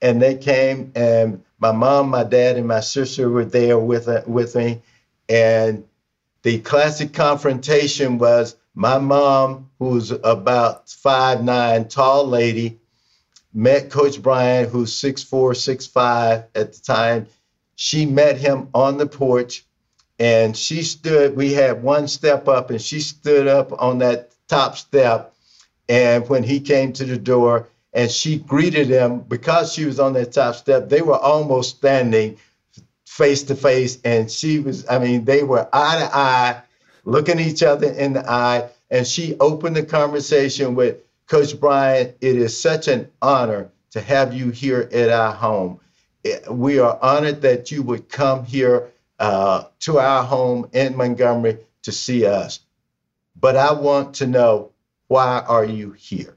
[0.00, 4.54] And they came, and my mom, my dad, and my sister were there with, with
[4.54, 4.82] me
[5.28, 5.84] and
[6.42, 12.78] the classic confrontation was my mom, who's about five nine, tall lady,
[13.52, 17.26] met Coach Bryant, who's six four, six five at the time.
[17.74, 19.64] She met him on the porch
[20.18, 24.76] and she stood, we had one step up, and she stood up on that top
[24.76, 25.34] step.
[25.88, 30.12] And when he came to the door, and she greeted him because she was on
[30.14, 32.38] that top step, they were almost standing
[33.16, 33.98] face to face.
[34.04, 36.62] And she was, I mean, they were eye to eye,
[37.04, 38.68] looking each other in the eye.
[38.90, 42.16] And she opened the conversation with Coach Bryant.
[42.20, 45.80] It is such an honor to have you here at our home.
[46.50, 51.92] We are honored that you would come here uh, to our home in Montgomery to
[51.92, 52.60] see us.
[53.38, 54.72] But I want to know
[55.08, 56.36] why are you here?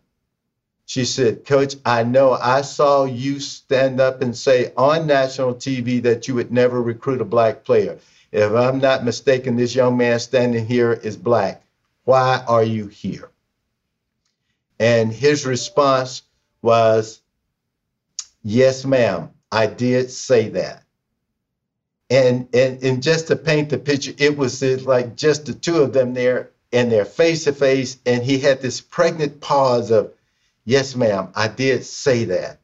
[0.90, 6.02] She said, Coach, I know I saw you stand up and say on national TV
[6.02, 8.00] that you would never recruit a black player.
[8.32, 11.62] If I'm not mistaken, this young man standing here is black.
[12.06, 13.30] Why are you here?
[14.80, 16.24] And his response
[16.64, 17.22] was,
[18.42, 20.82] Yes, ma'am, I did say that.
[22.10, 25.94] And, and, and just to paint the picture, it was like just the two of
[25.94, 28.00] them there and they're face to face.
[28.08, 30.14] And he had this pregnant pause of,
[30.70, 32.60] Yes, ma'am, I did say that.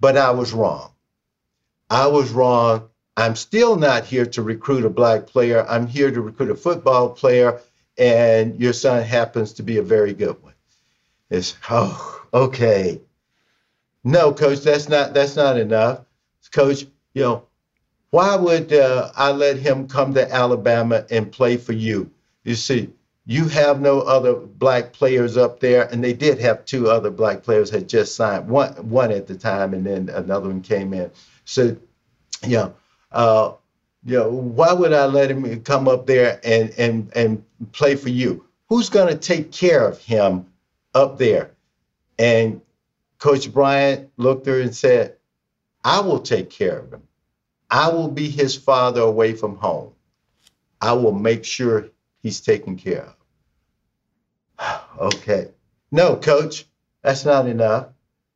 [0.00, 0.90] But I was wrong.
[1.88, 2.88] I was wrong.
[3.16, 5.64] I'm still not here to recruit a black player.
[5.68, 7.60] I'm here to recruit a football player,
[7.96, 10.54] and your son happens to be a very good one.
[11.30, 13.00] It's oh, okay.
[14.02, 16.00] No, coach, that's not that's not enough.
[16.50, 17.44] Coach, you know,
[18.10, 22.10] why would uh, I let him come to Alabama and play for you?
[22.42, 22.90] You see,
[23.28, 27.42] you have no other black players up there, and they did have two other black
[27.42, 31.10] players had just signed one one at the time, and then another one came in.
[31.44, 31.76] So,
[32.46, 32.74] know,
[33.10, 33.52] uh,
[34.04, 38.10] you know, why would I let him come up there and and and play for
[38.10, 38.44] you?
[38.68, 40.46] Who's going to take care of him
[40.94, 41.50] up there?
[42.18, 42.60] And
[43.18, 45.16] Coach Bryant looked her and said,
[45.84, 47.02] "I will take care of him.
[47.68, 49.92] I will be his father away from home.
[50.80, 51.88] I will make sure
[52.26, 53.14] he's taken care
[54.58, 54.80] of."
[55.14, 55.48] okay.
[55.92, 56.66] No, coach,
[57.02, 57.86] that's not enough.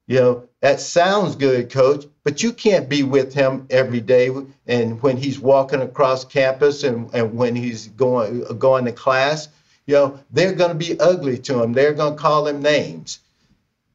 [0.06, 4.30] You know, that sounds good, coach, but you can't be with him every day
[4.66, 9.48] and when he's walking across campus and, and when he's going going to class,
[9.86, 11.72] you know, they're to be ugly to him.
[11.72, 13.20] They're to call him names.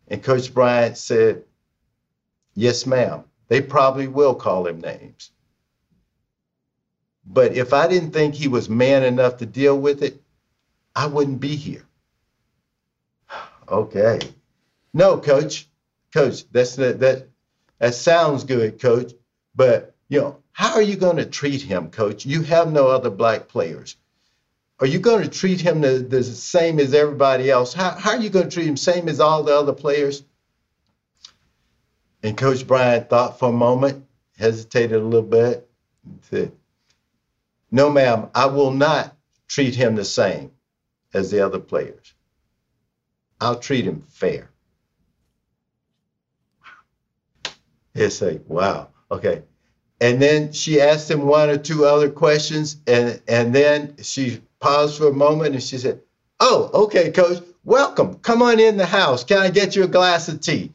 [0.07, 1.43] And Coach Bryant said,
[2.53, 3.23] Yes, ma'am.
[3.47, 5.31] They probably will call him names.
[7.25, 10.21] But if I didn't think he was man enough to deal with it,
[10.95, 11.85] I wouldn't be here.
[13.67, 14.19] Okay.
[14.93, 15.67] No, coach.
[16.13, 17.27] Coach, that's that
[17.79, 19.13] that sounds good, coach.
[19.55, 22.25] But you know, how are you going to treat him, coach?
[22.25, 23.97] You have no other black players.
[24.79, 27.73] Are you going to treat him the, the same as everybody else?
[27.73, 30.23] How, how are you going to treat him same as all the other players?
[32.21, 34.05] And Coach Bryant thought for a moment,
[34.37, 35.69] hesitated a little bit,
[36.03, 36.51] and said,
[37.75, 39.17] No, ma'am, I will not
[39.49, 40.51] treat him the same
[41.13, 42.13] as the other players.
[43.41, 44.49] I'll treat him fair.
[47.93, 49.43] It's like, wow, okay.
[49.99, 54.97] And then she asked him one or two other questions, and, and then she paused
[54.97, 55.99] for a moment and she said,
[56.39, 58.19] Oh, okay, coach, welcome.
[58.19, 59.25] Come on in the house.
[59.25, 60.71] Can I get you a glass of tea?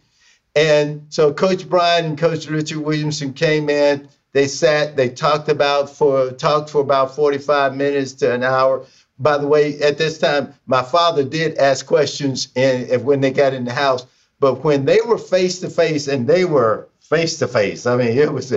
[0.55, 4.07] And so Coach Bryant and Coach Richard Williamson came in.
[4.33, 8.87] They sat, they talked about for talked for about 45 minutes to an hour
[9.21, 13.53] by the way, at this time, my father did ask questions and when they got
[13.53, 14.07] in the house,
[14.41, 18.17] but when they were face to face and they were face to face, I mean,
[18.17, 18.53] it was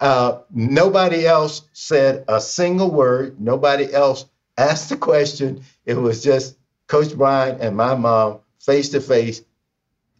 [0.00, 3.40] uh, nobody else said a single word.
[3.40, 4.26] Nobody else
[4.58, 5.64] asked a question.
[5.86, 6.56] It was just
[6.88, 9.42] Coach Bryant and my mom face to face.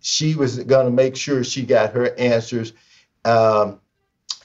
[0.01, 2.72] She was going to make sure she got her answers.
[3.27, 3.79] Um,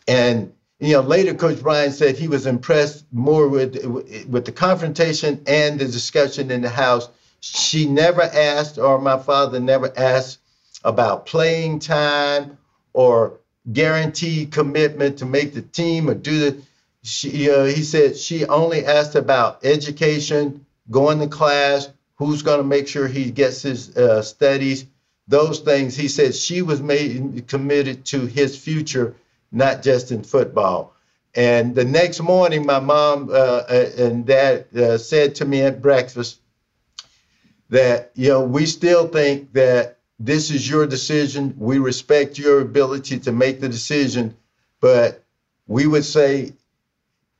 [0.07, 3.83] and you know, later Coach Bryant said he was impressed more with
[4.27, 7.09] with the confrontation and the discussion in the house.
[7.39, 10.39] She never asked, or my father never asked
[10.83, 12.57] about playing time
[12.93, 13.39] or
[13.71, 16.61] guaranteed commitment to make the team or do the.
[17.03, 22.63] she, uh, he said she only asked about education, going to class, who's going to
[22.63, 24.85] make sure he gets his uh, studies,
[25.27, 25.95] those things.
[25.95, 29.15] He said she was made committed to his future,
[29.51, 30.93] not just in football.
[31.35, 35.81] And the next morning, my mom uh, uh and dad uh, said to me at
[35.81, 36.39] breakfast
[37.69, 41.53] that you know we still think that this is your decision.
[41.57, 44.35] We respect your ability to make the decision,
[44.79, 45.23] but
[45.67, 46.53] we would say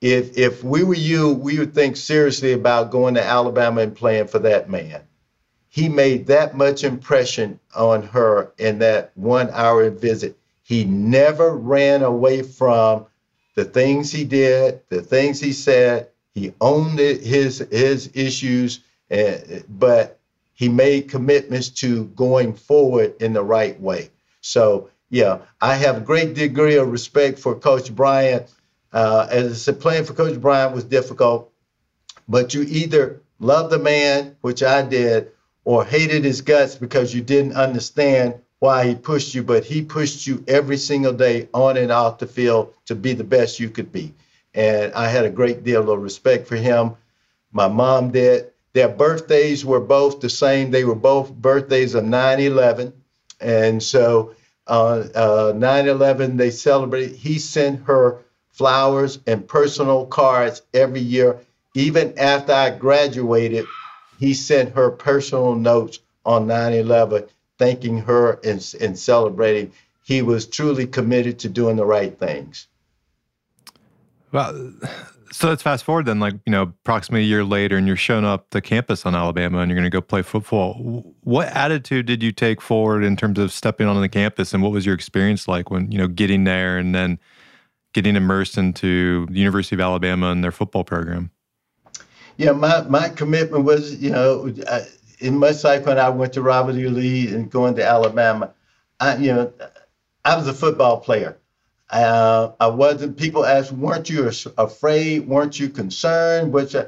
[0.01, 4.27] if if we were you, we would think seriously about going to Alabama and playing
[4.27, 5.01] for that man.
[5.69, 10.37] He made that much impression on her in that one hour visit.
[10.67, 13.05] He never ran away from
[13.55, 16.09] the things he did, the things he said.
[16.33, 19.37] He owned it, his his issues, uh,
[19.69, 20.19] but
[20.53, 24.09] he made commitments to going forward in the right way.
[24.41, 28.51] So yeah, I have a great degree of respect for Coach Bryant
[28.93, 31.51] uh, as I said, playing for Coach Bryant was difficult,
[32.27, 35.31] but you either loved the man, which I did,
[35.65, 40.25] or hated his guts because you didn't understand why he pushed you, but he pushed
[40.25, 43.91] you every single day on and off the field to be the best you could
[43.91, 44.13] be.
[44.53, 46.95] And I had a great deal of respect for him.
[47.51, 48.51] My mom did.
[48.73, 50.71] Their birthdays were both the same.
[50.71, 52.93] They were both birthdays of 9 11.
[53.39, 54.33] And so
[54.67, 57.15] on uh, 9 11, they celebrated.
[57.15, 58.23] He sent her
[58.57, 61.39] flowers, and personal cards every year.
[61.75, 63.67] Even after I graduated,
[64.19, 67.25] he sent her personal notes on 9 11,
[67.57, 69.71] thanking her and, and celebrating.
[70.03, 72.67] He was truly committed to doing the right things.
[74.31, 74.73] Well,
[75.31, 78.23] so let's fast forward then, like, you know, approximately a year later, and you're showing
[78.23, 80.75] up the campus on Alabama and you're going to go play football.
[81.23, 84.71] What attitude did you take forward in terms of stepping on the campus and what
[84.71, 87.19] was your experience like when, you know, getting there and then
[87.93, 91.31] getting immersed into the University of Alabama and their football program?
[92.37, 94.85] Yeah, my, my commitment was, you know, I,
[95.19, 96.87] in much like when I went to Robert E.
[96.87, 98.53] Lee and going to Alabama,
[98.99, 99.53] I, you know,
[100.25, 101.37] I was a football player.
[101.89, 103.17] Uh, I wasn't.
[103.17, 105.27] People asked, "Weren't you afraid?
[105.27, 106.87] Weren't you concerned?" Which I,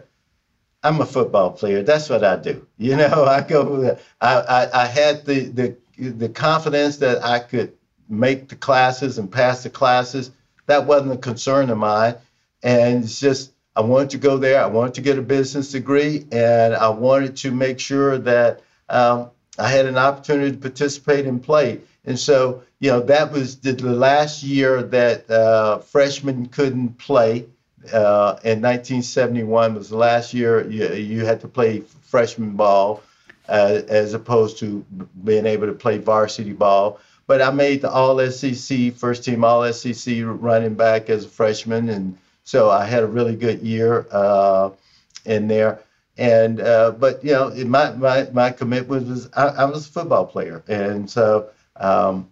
[0.84, 1.84] I'm a football player.
[1.84, 2.66] That's what I do.
[2.78, 3.98] You know, I go.
[4.22, 7.74] I, I, I had the, the the confidence that I could
[8.08, 10.32] make the classes and pass the classes
[10.70, 12.16] that wasn't a concern of mine.
[12.62, 14.62] And it's just, I wanted to go there.
[14.62, 18.60] I wanted to get a business degree, and I wanted to make sure that
[18.90, 21.80] um, I had an opportunity to participate and play.
[22.04, 27.46] And so, you know, that was the, the last year that uh, freshmen couldn't play.
[27.94, 33.02] Uh, in 1971 was the last year you, you had to play freshman ball
[33.48, 34.86] uh, as opposed to
[35.24, 37.00] being able to play varsity ball.
[37.28, 41.88] But I made the All SEC, first team All SEC running back as a freshman,
[41.88, 42.18] and
[42.50, 44.72] so I had a really good year uh,
[45.26, 45.82] in there.
[46.18, 50.26] And uh, but you know, my my my commitment was I, I was a football
[50.26, 52.28] player, and so um,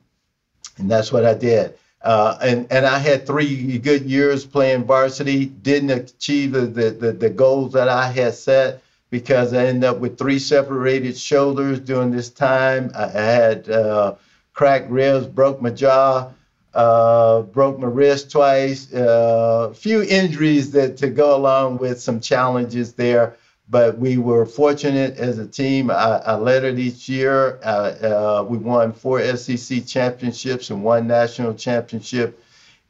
[0.77, 1.77] and that's what I did.
[2.01, 5.45] Uh, and and I had three good years playing varsity.
[5.45, 10.17] Didn't achieve the, the, the, goals that I had set because I ended up with
[10.17, 12.91] three separated shoulders during this time.
[12.95, 14.15] I had uh,
[14.53, 16.31] cracked ribs, broke my jaw,
[16.77, 22.19] uh, broke my wrist twice, a uh, few injuries that to go along with some
[22.19, 23.35] challenges there.
[23.69, 25.89] But we were fortunate as a team.
[25.91, 27.59] I, I led it each year.
[27.63, 32.41] Uh, we won four SEC championships and one national championship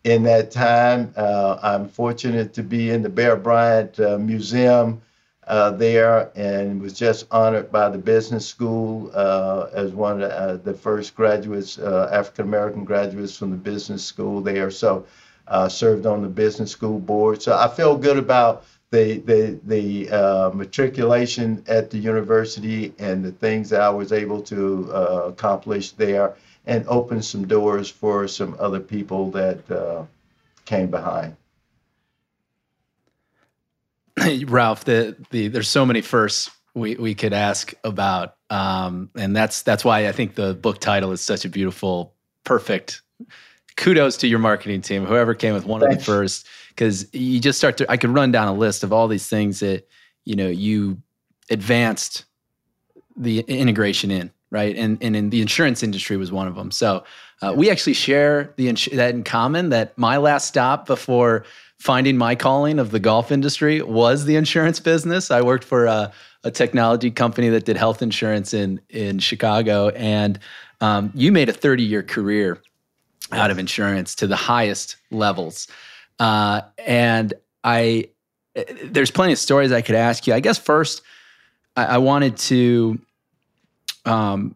[0.03, 1.13] in that time.
[1.15, 5.01] Uh, I'm fortunate to be in the Bear Bryant uh, Museum
[5.47, 10.39] uh, there and was just honored by the business school uh, as one of the,
[10.39, 14.69] uh, the first graduates, uh, African American graduates from the business school there.
[14.69, 15.05] So
[15.47, 17.41] uh, served on the business school board.
[17.41, 23.31] So I feel good about the the the uh, matriculation at the university and the
[23.31, 26.35] things that I was able to accomplish there
[26.65, 30.07] and open some doors for some other people that
[30.65, 31.37] came behind.
[34.47, 38.35] Ralph, the, the there's so many firsts we, we could ask about.
[38.49, 42.13] Um, and that's that's why I think the book title is such a beautiful,
[42.43, 43.01] perfect.
[43.75, 45.95] Kudos to your marketing team, whoever came with one Thanks.
[45.95, 47.91] of the first, because you just start to.
[47.91, 49.87] I could run down a list of all these things that
[50.25, 51.01] you know you
[51.49, 52.25] advanced
[53.15, 56.71] the integration in right, and and in the insurance industry was one of them.
[56.71, 57.03] So
[57.41, 59.69] uh, we actually share the ins- that in common.
[59.69, 61.45] That my last stop before
[61.79, 65.31] finding my calling of the golf industry was the insurance business.
[65.31, 66.11] I worked for a,
[66.43, 70.39] a technology company that did health insurance in in Chicago, and
[70.81, 72.61] um, you made a 30 year career
[73.31, 75.67] out of insurance to the highest levels.
[76.19, 78.09] Uh, and I,
[78.85, 80.33] there's plenty of stories I could ask you.
[80.33, 81.01] I guess first,
[81.75, 82.99] I, I wanted to
[84.05, 84.55] um,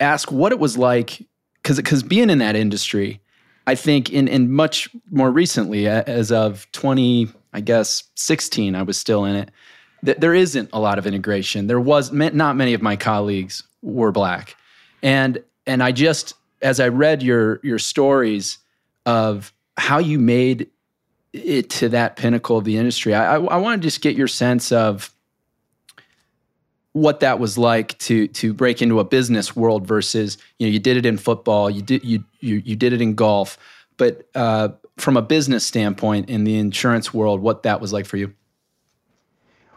[0.00, 1.24] ask what it was like,
[1.62, 3.20] because because being in that industry,
[3.68, 8.96] I think in in much more recently, as of 20, I guess 16, I was
[8.96, 9.50] still in it.
[10.02, 11.66] There isn't a lot of integration.
[11.66, 14.56] There was not many of my colleagues were black,
[15.02, 18.56] and and I just as I read your your stories
[19.04, 20.68] of how you made
[21.34, 24.28] it to that pinnacle of the industry, I, I, I want to just get your
[24.28, 25.12] sense of
[27.02, 30.78] what that was like to to break into a business world versus you know you
[30.78, 33.58] did it in football, you did you you you did it in golf,
[33.96, 38.16] but uh, from a business standpoint in the insurance world, what that was like for
[38.16, 38.34] you.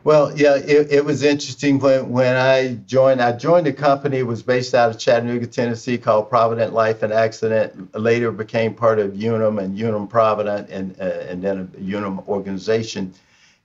[0.04, 3.22] Well, yeah, it, it was interesting when, when I joined.
[3.22, 7.96] I joined a company was based out of Chattanooga, Tennessee, called Provident Life and Accident.
[7.96, 13.14] Later became part of Unum and Unum Provident, and uh, and then a Unum organization.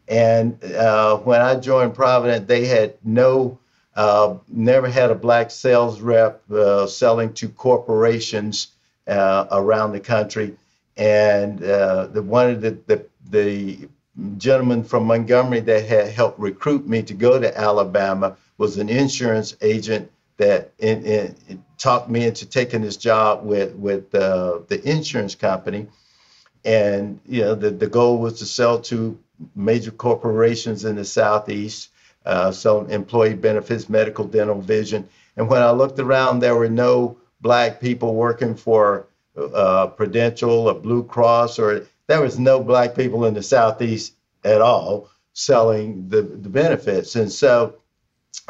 [0.09, 3.59] And uh, when I joined Provident, they had no,
[3.95, 8.69] uh, never had a black sales rep uh, selling to corporations
[9.07, 10.57] uh, around the country.
[10.97, 13.89] And uh, the one of the, the the
[14.39, 19.57] gentleman from Montgomery that had helped recruit me to go to Alabama was an insurance
[19.61, 25.35] agent that in, in, talked me into taking this job with with uh, the insurance
[25.35, 25.89] company.
[26.65, 29.19] And you know the, the goal was to sell to
[29.55, 31.91] major corporations in the southeast,
[32.25, 35.09] uh, sell employee benefits, medical, dental, vision.
[35.37, 40.75] And when I looked around, there were no black people working for uh, Prudential or
[40.75, 44.15] Blue Cross or there was no black people in the southeast
[44.45, 47.75] at all selling the, the benefits and so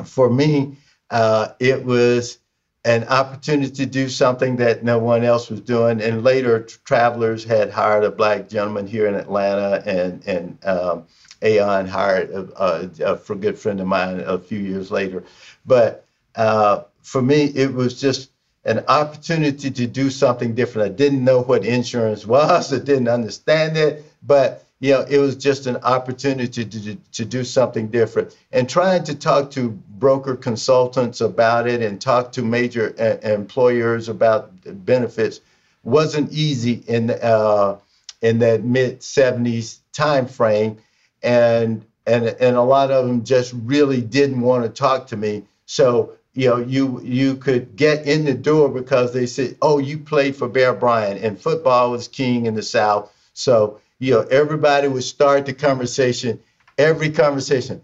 [0.05, 0.76] for me
[1.11, 2.39] uh, it was
[2.87, 6.01] an opportunity to do something that no one else was doing.
[6.01, 11.07] And later travelers had hired a black gentleman here in atlanta and and um,
[11.43, 12.62] aon hired a,
[13.05, 15.24] a, a, good friend of mine a few years later.
[15.66, 16.07] But
[16.37, 18.30] uh, for me it was just
[18.64, 20.93] an opportunity to do something different.
[20.93, 25.37] I didn't know what insurance was, I didn't understand it, but you know, it was
[25.37, 28.37] just an opportunity to, to do something different.
[28.53, 34.09] And trying to talk to broker consultants about it and talk to major uh, employers
[34.09, 34.53] about
[34.85, 35.41] benefits
[35.83, 37.79] wasn't easy in uh,
[38.20, 40.79] in that mid 70s time frame,
[41.22, 45.45] and and and a lot of them just really didn't want to talk to me.
[45.64, 49.99] So you know, you you could get in the door because they said, "Oh, you
[49.99, 54.88] played for Bear Bryant, and football was king in the South." So you know, everybody
[54.88, 56.40] would start the conversation.
[56.78, 57.82] Every conversation,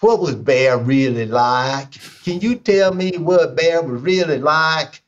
[0.00, 1.92] what was Bear really like?
[2.22, 5.02] Can you tell me what Bear was really like?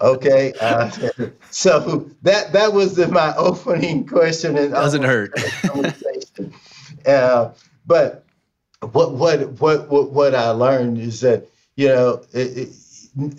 [0.00, 0.90] Okay, uh,
[1.50, 4.56] so that that was the, my opening question.
[4.56, 5.32] And doesn't hurt.
[7.06, 7.52] uh,
[7.86, 8.24] but
[8.92, 12.68] what what what what, what I learned is that you know it, it,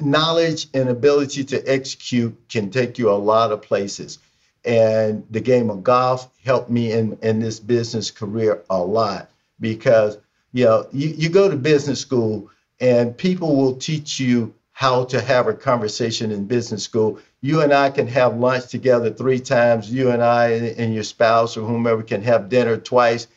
[0.01, 4.19] knowledge and ability to execute can take you a lot of places
[4.63, 10.17] and the game of golf helped me in in this business career a lot because
[10.51, 12.49] you know you, you go to business school
[12.79, 17.19] and people will teach you how to have a conversation in business school.
[17.41, 21.57] You and i can have lunch together three times you and i and your spouse
[21.57, 23.27] or whomever can have dinner twice.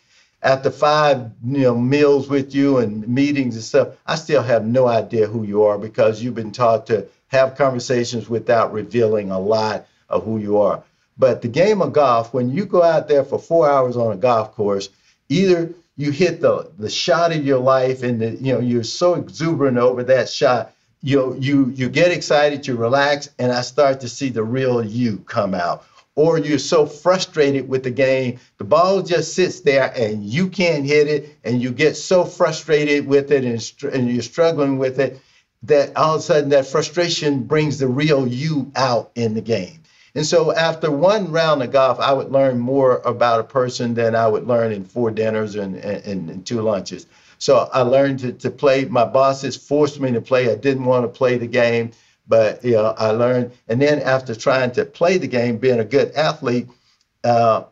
[0.42, 4.86] After five you know meals with you and meetings and stuff i still have no
[4.86, 9.86] idea who you are because you've been taught to have conversations without revealing a lot
[10.10, 10.82] of who you are
[11.18, 14.16] but the game of golf when you go out there for four hours on a
[14.16, 14.88] golf course
[15.28, 19.14] either you hit the the shot of your life and the, you know you're so
[19.14, 24.08] exuberant over that shot you you you get excited you relax and i start to
[24.08, 25.84] see the real you come out
[26.16, 30.84] or you're so frustrated with the game, the ball just sits there and you can't
[30.84, 35.20] hit it, and you get so frustrated with it and, and you're struggling with it
[35.64, 39.80] that all of a sudden that frustration brings the real you out in the game.
[40.14, 44.14] And so after one round of golf, I would learn more about a person than
[44.14, 47.06] I would learn in four dinners and, and, and two lunches.
[47.38, 48.84] So I learned to, to play.
[48.84, 50.50] My bosses forced me to play.
[50.50, 51.92] I didn't want to play the game
[52.26, 55.84] but you know, I learned, and then after trying to play the game, being a
[55.84, 56.68] good athlete,
[57.22, 57.64] uh,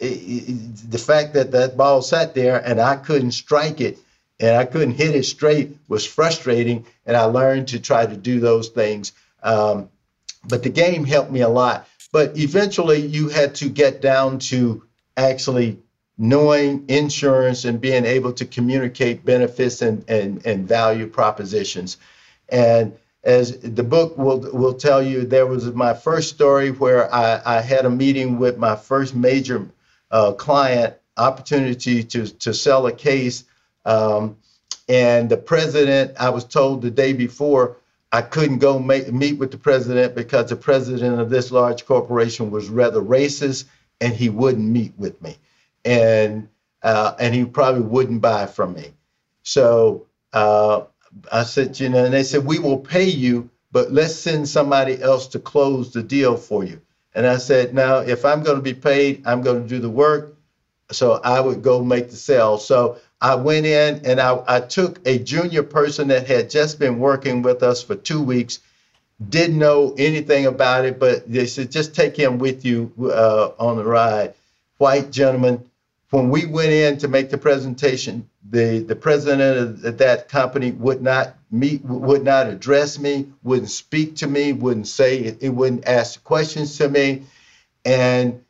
[0.00, 3.98] it, it, the fact that that ball sat there and I couldn't strike it
[4.40, 6.84] and I couldn't hit it straight was frustrating.
[7.06, 9.12] And I learned to try to do those things.
[9.42, 9.88] Um,
[10.48, 11.88] but the game helped me a lot.
[12.12, 14.84] But eventually, you had to get down to
[15.16, 15.78] actually
[16.18, 21.96] knowing insurance and being able to communicate benefits and, and, and value propositions.
[22.48, 27.40] And as the book will will tell you, there was my first story where I,
[27.44, 29.68] I had a meeting with my first major
[30.10, 33.44] uh, client, opportunity to to sell a case,
[33.84, 34.36] um,
[34.88, 36.14] and the president.
[36.18, 37.76] I was told the day before
[38.12, 42.50] I couldn't go make, meet with the president because the president of this large corporation
[42.50, 43.64] was rather racist,
[44.00, 45.36] and he wouldn't meet with me,
[45.84, 46.48] and
[46.82, 48.92] uh, and he probably wouldn't buy from me.
[49.42, 50.82] So uh,
[51.30, 55.00] I said, you know, and they said, we will pay you, but let's send somebody
[55.00, 56.80] else to close the deal for you.
[57.14, 59.90] And I said, now, if I'm going to be paid, I'm going to do the
[59.90, 60.36] work.
[60.90, 62.58] So I would go make the sale.
[62.58, 66.98] So I went in and I, I took a junior person that had just been
[66.98, 68.58] working with us for two weeks,
[69.28, 73.76] didn't know anything about it, but they said, just take him with you uh, on
[73.76, 74.34] the ride.
[74.78, 75.70] White gentleman.
[76.10, 81.00] When we went in to make the presentation, the the president of that company would
[81.00, 86.22] not meet, would not address me, wouldn't speak to me, wouldn't say it, wouldn't ask
[86.22, 87.22] questions to me,
[87.84, 88.41] and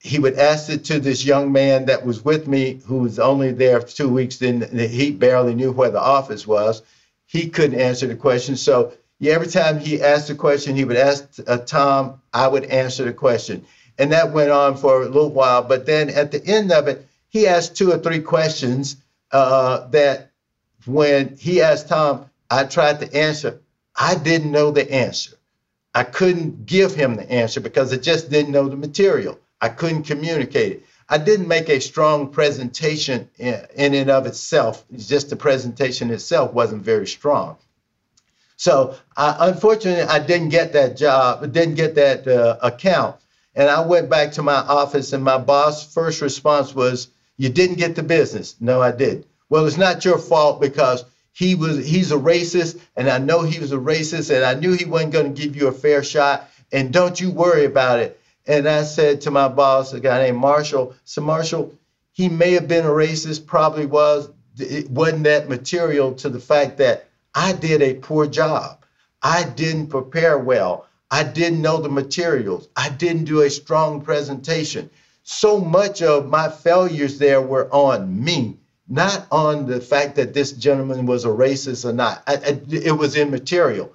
[0.00, 3.52] he would ask it to this young man that was with me, who was only
[3.52, 4.36] there for two weeks.
[4.36, 6.82] Then he barely knew where the office was.
[7.26, 8.56] He couldn't answer the question.
[8.56, 12.20] So yeah, every time he asked a question, he would ask uh, Tom.
[12.32, 13.66] I would answer the question,
[13.98, 15.62] and that went on for a little while.
[15.62, 18.96] But then at the end of it, he asked two or three questions
[19.32, 20.30] uh, that
[20.86, 23.60] when he asked Tom, I tried to answer.
[23.96, 25.36] I didn't know the answer.
[25.94, 29.38] I couldn't give him the answer because I just didn't know the material.
[29.60, 30.84] I couldn't communicate it.
[31.08, 34.84] I didn't make a strong presentation in, in and of itself.
[34.96, 37.56] Just the presentation itself wasn't very strong.
[38.56, 43.16] So I, unfortunately, I didn't get that job, didn't get that uh, account.
[43.54, 47.78] And I went back to my office, and my boss' first response was, you didn't
[47.78, 48.56] get the business.
[48.60, 49.26] No, I did.
[49.48, 53.60] Well, it's not your fault because he was he's a racist, and I know he
[53.60, 56.50] was a racist, and I knew he wasn't going to give you a fair shot.
[56.72, 58.20] And don't you worry about it.
[58.48, 61.72] And I said to my boss, a guy named Marshall, so Marshall,
[62.12, 64.30] he may have been a racist, probably was.
[64.58, 68.84] It wasn't that material to the fact that I did a poor job.
[69.22, 70.86] I didn't prepare well.
[71.10, 72.68] I didn't know the materials.
[72.76, 74.90] I didn't do a strong presentation
[75.30, 78.56] so much of my failures there were on me,
[78.88, 82.22] not on the fact that this gentleman was a racist or not.
[82.26, 83.92] I, I, it was immaterial.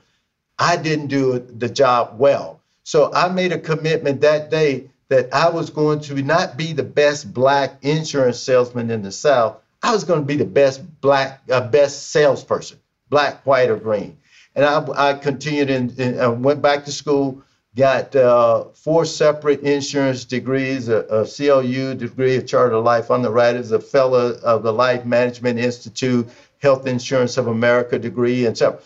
[0.60, 2.62] I didn't do the job well.
[2.84, 6.84] So I made a commitment that day that I was going to not be the
[6.84, 9.58] best black insurance salesman in the South.
[9.82, 12.80] I was going to be the best black, uh, best salesperson,
[13.10, 14.18] black, white, or green.
[14.56, 17.44] And I, I continued and, and went back to school
[17.76, 23.80] got uh, four separate insurance degrees, a, a, CLU degree, a Charter Life underwriters, a
[23.80, 26.30] fellow of the Life Management Institute,
[26.60, 28.80] Health Insurance of America degree, and so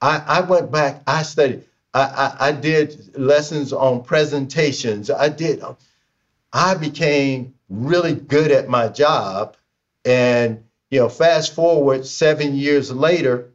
[0.00, 1.64] I, I went back, I studied,
[1.94, 5.10] I, I, did lessons on presentations.
[5.10, 5.62] I did,
[6.52, 9.56] I became really good at my job.
[10.04, 13.50] And, you know, fast forward seven years later,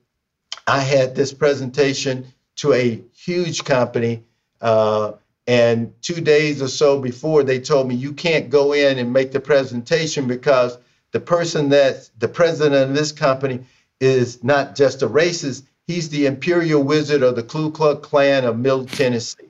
[0.68, 2.28] I had this presentation
[2.58, 4.24] to a huge company
[4.62, 5.14] uh,
[5.48, 9.32] and two days or so before, they told me you can't go in and make
[9.32, 10.78] the presentation because
[11.12, 13.62] the person that's the president of this company
[14.02, 18.60] is not just a racist, he's the imperial wizard of the Ku Klux Klan of
[18.60, 19.48] Middle Tennessee.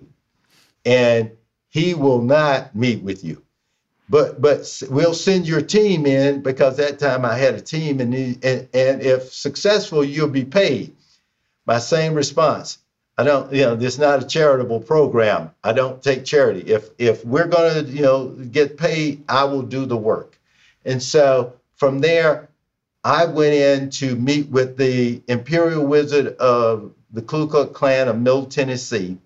[0.86, 1.32] And
[1.70, 3.44] he will not meet with you.
[4.10, 8.14] But but we'll send your team in because that time I had a team and,
[8.16, 10.96] and, and if successful, you'll be paid.
[11.66, 12.78] My same response.
[13.18, 15.52] I don't, you know, this is not a charitable program.
[15.64, 16.62] I don't take charity.
[16.72, 20.40] If if we're going to, you know, get paid, I will do the work.
[20.86, 22.48] And so from there,
[23.08, 28.20] I went in to meet with the Imperial Wizard of the Ku Klux Klan of
[28.20, 29.18] Middle Tennessee.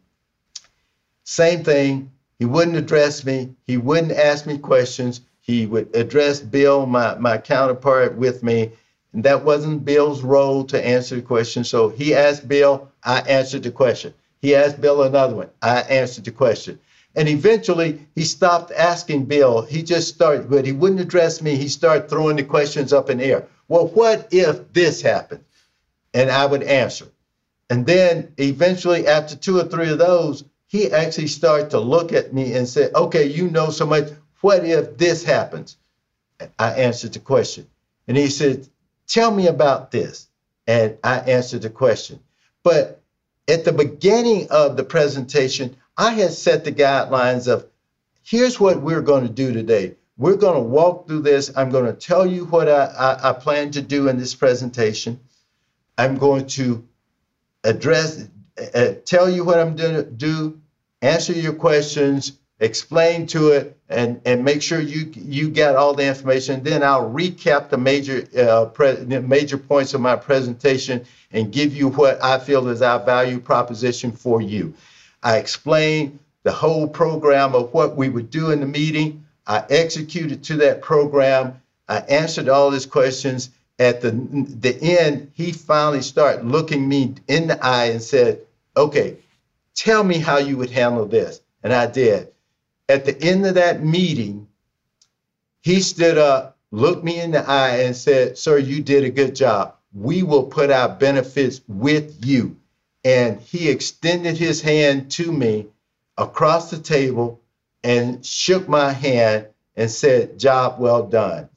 [1.24, 2.12] Same thing.
[2.38, 3.56] He wouldn't address me.
[3.66, 5.22] He wouldn't ask me questions.
[5.40, 8.70] He would address Bill, my, my counterpart with me,
[9.14, 11.64] and that wasn't Bill's role to answer the question.
[11.64, 14.14] So he asked Bill, I answered the question.
[14.44, 16.80] He asked Bill another one, I answered the question.
[17.16, 19.64] And eventually he stopped asking Bill.
[19.64, 21.56] He just started, but he wouldn't address me.
[21.56, 23.48] He started throwing the questions up in the air.
[23.72, 25.46] Well, what if this happened?
[26.14, 27.06] And I would answer.
[27.70, 32.34] And then eventually, after two or three of those, he actually started to look at
[32.34, 34.10] me and said, Okay, you know so much.
[34.42, 35.78] What if this happens?
[36.60, 37.66] I answered the question.
[38.10, 38.68] And he said,
[39.08, 40.28] Tell me about this.
[40.68, 42.20] And I answered the question.
[42.64, 43.02] But
[43.48, 47.68] at the beginning of the presentation, I had set the guidelines of
[48.22, 49.96] here's what we're going to do today.
[50.22, 51.50] We're going to walk through this.
[51.58, 55.20] I'm going to tell you what I, I, I plan to do in this presentation.
[55.98, 56.88] I'm going to
[57.64, 58.28] address,
[58.76, 60.62] uh, tell you what I'm going to do,
[61.02, 66.06] answer your questions, explain to it, and and make sure you you get all the
[66.06, 66.62] information.
[66.62, 71.90] Then I'll recap the major uh, pre- major points of my presentation and give you
[71.90, 74.76] what I feel is our value proposition for you.
[75.24, 79.26] I explain the whole program of what we would do in the meeting.
[79.48, 81.62] I executed to that program.
[81.88, 83.50] I answered all his questions.
[83.80, 88.42] At the the end, he finally started looking me in the eye and said,
[88.78, 89.18] "Okay,
[89.76, 92.32] tell me how you would handle this." And I did.
[92.90, 94.48] At the end of that meeting,
[95.62, 99.36] he stood up, looked me in the eye, and said, Sir, you did a good
[99.36, 99.76] job.
[99.94, 102.58] We will put our benefits with you.
[103.04, 105.68] And he extended his hand to me
[106.18, 107.41] across the table
[107.84, 111.50] and shook my hand and said, Job well done.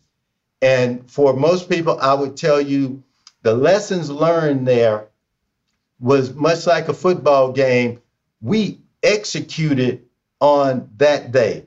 [0.63, 3.03] And for most people, I would tell you
[3.43, 5.09] the lessons learned there
[6.01, 8.01] was much like a football game.
[8.41, 10.05] We executed
[10.41, 11.67] on that day.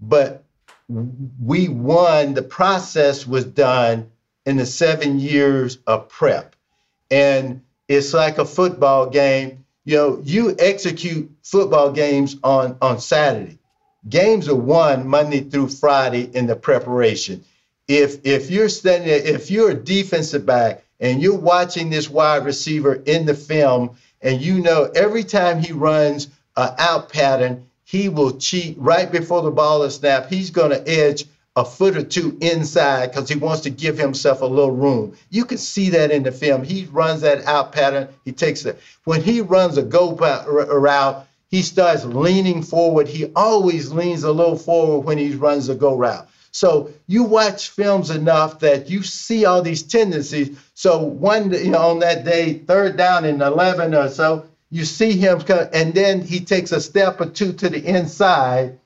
[0.00, 0.44] But
[0.88, 4.10] we won, the process was done
[4.46, 6.56] in the seven years of prep.
[7.10, 9.64] And it's like a football game.
[9.88, 13.58] You know, you execute football games on, on Saturday.
[14.06, 17.42] Games are won Monday through Friday in the preparation.
[17.88, 22.96] If if you're standing if you're a defensive back and you're watching this wide receiver
[23.06, 28.36] in the film and you know every time he runs a out pattern, he will
[28.36, 30.28] cheat right before the ball is snapped.
[30.30, 31.24] He's going to edge
[31.58, 35.16] a foot or two inside because he wants to give himself a little room.
[35.30, 36.62] You can see that in the film.
[36.62, 38.08] He runs that out pattern.
[38.24, 38.80] He takes it.
[39.02, 43.08] When he runs a go route, he starts leaning forward.
[43.08, 46.28] He always leans a little forward when he runs a go route.
[46.52, 50.56] So you watch films enough that you see all these tendencies.
[50.74, 55.12] So one, you know, on that day, third down and 11 or so, you see
[55.12, 58.78] him come, and then he takes a step or two to the inside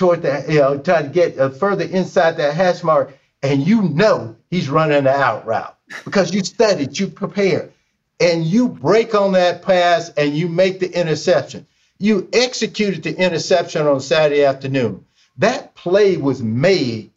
[0.00, 3.82] toward the, you know, trying to get uh, further inside that hash mark, and you
[3.82, 5.76] know he's running the out route
[6.06, 7.70] because you studied, you prepared,
[8.18, 11.66] and you break on that pass and you make the interception.
[11.98, 15.04] You executed the interception on Saturday afternoon.
[15.36, 17.10] That play was made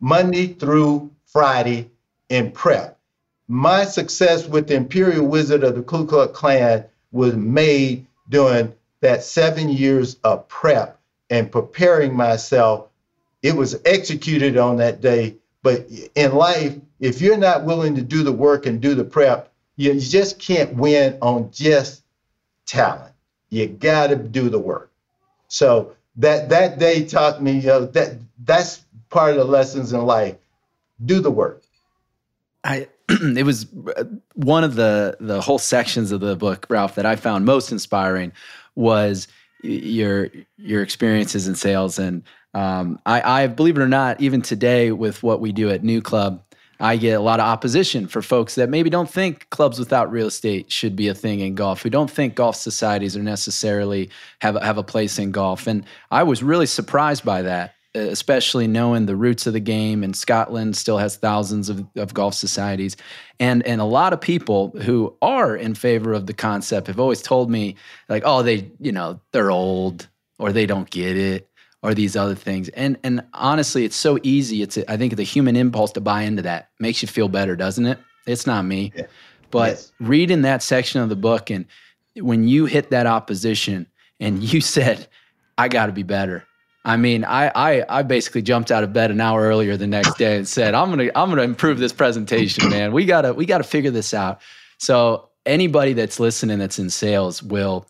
[0.00, 1.90] Monday through Friday
[2.30, 2.98] in prep.
[3.48, 8.72] My success with the Imperial Wizard of the Ku Klux Klan was made during
[9.02, 10.99] that seven years of prep
[11.30, 12.88] and preparing myself.
[13.42, 15.36] It was executed on that day.
[15.62, 19.50] But in life, if you're not willing to do the work and do the prep,
[19.76, 22.02] you just can't win on just
[22.66, 23.14] talent.
[23.48, 24.90] You got to do the work.
[25.48, 30.02] So that that day taught me you know, that that's part of the lessons in
[30.02, 30.36] life.
[31.04, 31.62] Do the work.
[32.62, 33.66] I it was
[33.96, 34.04] uh,
[34.34, 38.32] one of the the whole sections of the book, Ralph, that I found most inspiring
[38.74, 39.28] was
[39.62, 41.98] your your experiences in sales.
[41.98, 42.22] And
[42.54, 46.40] um, I, I believe it or not, even today with what we do at NewClub,
[46.80, 50.28] I get a lot of opposition for folks that maybe don't think clubs without real
[50.28, 51.82] estate should be a thing in golf.
[51.82, 55.66] Who don't think golf societies are necessarily have have a place in golf.
[55.66, 60.14] And I was really surprised by that especially knowing the roots of the game and
[60.14, 62.96] Scotland still has thousands of, of golf societies.
[63.40, 67.22] And and a lot of people who are in favor of the concept have always
[67.22, 67.76] told me
[68.08, 71.48] like oh they you know they're old or they don't get it
[71.82, 72.68] or these other things.
[72.70, 74.62] And and honestly it's so easy.
[74.62, 77.86] It's I think the human impulse to buy into that makes you feel better doesn't
[77.86, 77.98] it?
[78.26, 78.92] It's not me.
[78.94, 79.06] Yeah.
[79.50, 79.92] but yes.
[79.98, 81.66] reading that section of the book and
[82.16, 83.88] when you hit that opposition
[84.20, 85.08] and you said
[85.58, 86.46] I got to be better
[86.84, 90.16] I mean, I, I I basically jumped out of bed an hour earlier the next
[90.16, 92.92] day and said, "I'm gonna I'm gonna improve this presentation, man.
[92.92, 94.40] We gotta we gotta figure this out."
[94.78, 97.86] So anybody that's listening that's in sales will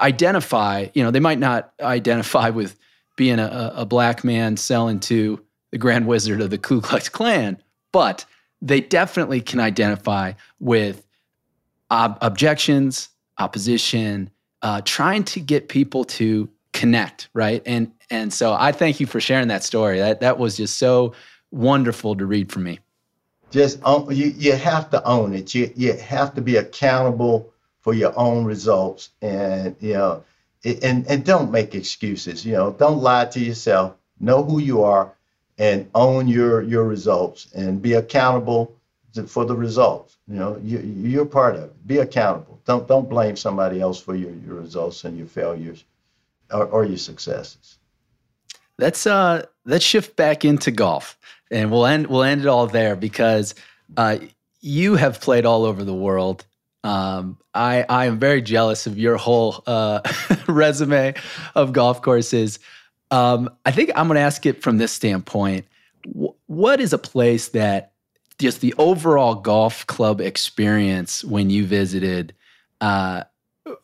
[0.00, 0.86] identify.
[0.94, 2.78] You know, they might not identify with
[3.16, 5.40] being a, a black man selling to
[5.72, 7.60] the Grand Wizard of the Ku Klux Klan,
[7.92, 8.24] but
[8.62, 11.06] they definitely can identify with
[11.90, 13.08] ob- objections,
[13.38, 14.30] opposition,
[14.62, 17.62] uh, trying to get people to connect, right?
[17.66, 19.98] And and so I thank you for sharing that story.
[19.98, 21.14] That that was just so
[21.50, 22.80] wonderful to read for me.
[23.50, 25.54] Just you you have to own it.
[25.54, 30.22] You you have to be accountable for your own results, and you know,
[30.64, 32.44] and and don't make excuses.
[32.44, 33.94] You know, don't lie to yourself.
[34.20, 35.12] Know who you are,
[35.58, 38.76] and own your your results, and be accountable
[39.26, 40.18] for the results.
[40.28, 41.86] You know, you you're part of it.
[41.86, 42.60] Be accountable.
[42.66, 45.84] Don't don't blame somebody else for your, your results and your failures
[46.52, 47.78] or, or your successes.
[48.78, 51.18] Let's uh let's shift back into golf,
[51.50, 53.54] and we'll end we'll end it all there because
[53.96, 54.18] uh,
[54.60, 56.44] you have played all over the world.
[56.84, 60.00] Um, I I am very jealous of your whole uh,
[60.48, 61.14] resume
[61.54, 62.58] of golf courses.
[63.10, 65.66] Um, I think I'm going to ask it from this standpoint.
[66.06, 67.92] W- what is a place that
[68.38, 72.34] just the overall golf club experience when you visited?
[72.80, 73.22] Uh,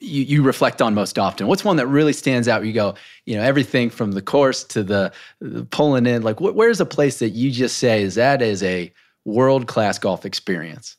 [0.01, 1.47] you, you reflect on most often?
[1.47, 2.65] What's one that really stands out?
[2.65, 2.95] You go,
[3.27, 6.23] you know, everything from the course to the, the pulling in.
[6.23, 8.93] Like, wh- where's a place that you just say is that is a
[9.25, 10.97] world class golf experience?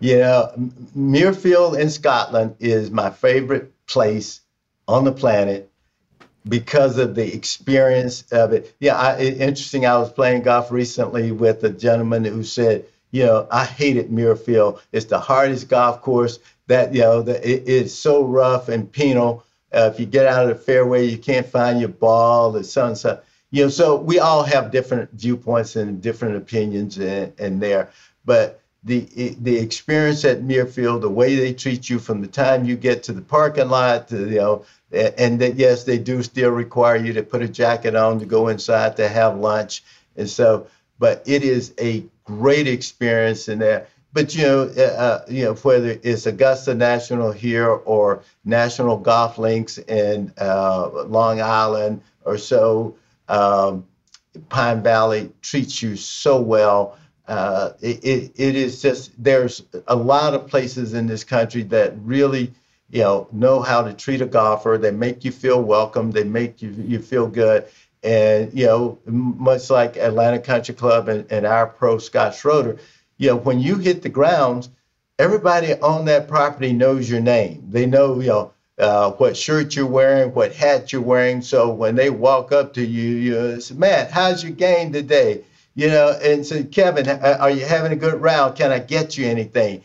[0.00, 0.48] Yeah,
[0.96, 4.42] Muirfield in Scotland is my favorite place
[4.88, 5.70] on the planet
[6.48, 8.74] because of the experience of it.
[8.78, 9.86] Yeah, I, interesting.
[9.86, 14.80] I was playing golf recently with a gentleman who said, you know, I hated Muirfield.
[14.92, 19.44] It's the hardest golf course that you know that it, it's so rough and penal.
[19.72, 22.56] Uh, if you get out of the fairway, you can't find your ball.
[22.56, 23.68] or something, so you know.
[23.68, 27.90] So we all have different viewpoints and different opinions and, in there,
[28.24, 32.76] but the the experience at Muirfield, the way they treat you from the time you
[32.76, 36.96] get to the parking lot, to, you know, and that yes, they do still require
[36.96, 39.82] you to put a jacket on to go inside to have lunch,
[40.16, 40.68] and so,
[41.00, 43.86] but it is a great experience in there
[44.16, 49.36] but you know, uh, uh, you know, whether it's Augusta National here or National Golf
[49.36, 52.96] Links in uh, Long Island or so,
[53.28, 53.86] um,
[54.48, 56.96] Pine Valley treats you so well.
[57.28, 61.92] Uh, it, it, it is just there's a lot of places in this country that
[61.98, 62.50] really
[62.88, 64.78] you know know how to treat a golfer.
[64.78, 66.10] They make you feel welcome.
[66.10, 67.66] They make you you feel good.
[68.02, 72.78] And you know, much like Atlanta Country Club and, and our pro Scott Schroeder,
[73.18, 74.68] you know, when you hit the grounds,
[75.18, 77.64] everybody on that property knows your name.
[77.70, 81.40] They know, you know, uh, what shirt you're wearing, what hat you're wearing.
[81.40, 85.44] So when they walk up to you, you say, Matt, how's your game today?
[85.74, 88.56] You know, and say, Kevin, are you having a good round?
[88.56, 89.82] Can I get you anything?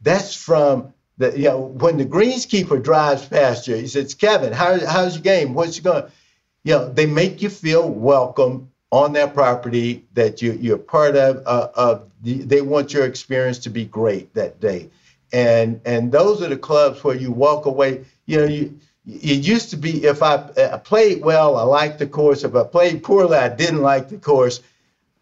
[0.00, 4.84] That's from the, you know, when the greenskeeper drives past you, he says, Kevin, how,
[4.86, 5.54] how's your game?
[5.54, 6.04] What's going?
[6.62, 11.42] You know, they make you feel welcome on that property that you, you're part of,
[11.46, 14.90] uh, of the, they want your experience to be great that day.
[15.32, 19.70] And, and those are the clubs where you walk away, you know, you, it used
[19.70, 22.42] to be if I, I played well, I liked the course.
[22.42, 24.60] If I played poorly, I didn't like the course.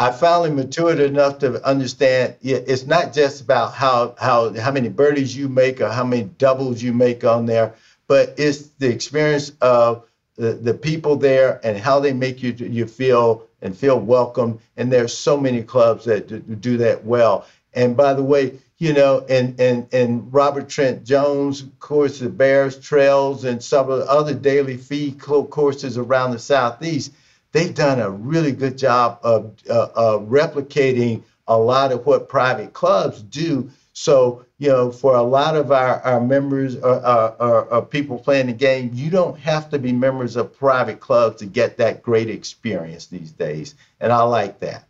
[0.01, 5.37] I finally matured enough to understand it's not just about how how how many birdies
[5.37, 7.75] you make or how many doubles you make on there,
[8.09, 12.87] but it's the experience of the, the people there and how they make you you
[12.87, 14.61] feel and feel welcome.
[14.77, 17.47] And there's so many clubs that do that well.
[17.73, 22.29] And by the way, you know, and and and Robert Trent Jones, of course, the
[22.29, 27.13] Bear Trace, and some of the other daily fee courses around the southeast,
[27.53, 33.23] they've done a really good job of uh, replicating a lot of what private clubs
[33.23, 33.71] do.
[33.93, 38.19] So you know, for a lot of our, our members or, or, or, or, people
[38.19, 42.03] playing the game, you don't have to be members of private clubs to get that
[42.03, 43.75] great experience these days.
[44.01, 44.85] And I like that.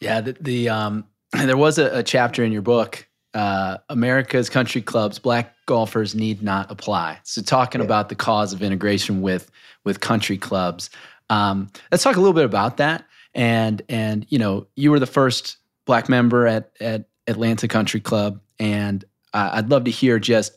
[0.00, 4.80] Yeah, the, the um, there was a, a, chapter in your book, uh, America's Country
[4.80, 7.18] Clubs, Black Golfers Need Not Apply.
[7.24, 7.86] So talking yeah.
[7.86, 9.50] about the cause of integration with
[9.84, 10.90] with country clubs.
[11.28, 13.04] Um, let's talk a little bit about that.
[13.34, 18.40] And and you know, you were the first black member at at Atlanta Country Club,
[18.58, 20.56] and uh, I'd love to hear just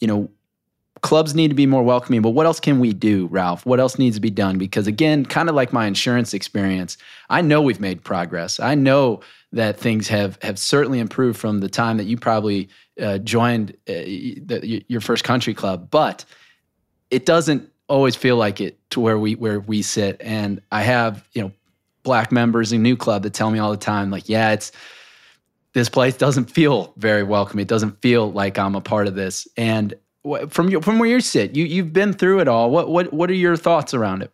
[0.00, 0.30] you know
[1.00, 3.64] clubs need to be more welcoming but what else can we do ralph?
[3.64, 4.58] What else needs to be done?
[4.58, 6.96] Because again kind of like my insurance experience
[7.30, 8.60] i know we've made progress.
[8.60, 9.20] I know
[9.52, 12.68] that things have have certainly improved from the time that you probably
[13.00, 16.24] uh, joined uh, the, your first country club but
[17.10, 20.16] it doesn't always feel like it to where we where we sit.
[20.20, 21.52] And i have you know
[22.02, 24.72] black members in NewClub that tell me all the time like yeah it's
[25.78, 27.60] this place doesn't feel very welcome.
[27.60, 29.46] It doesn't feel like I'm a part of this.
[29.56, 29.94] And
[30.48, 32.70] from your, from where you sit, you you've been through it all.
[32.70, 34.32] What what what are your thoughts around it?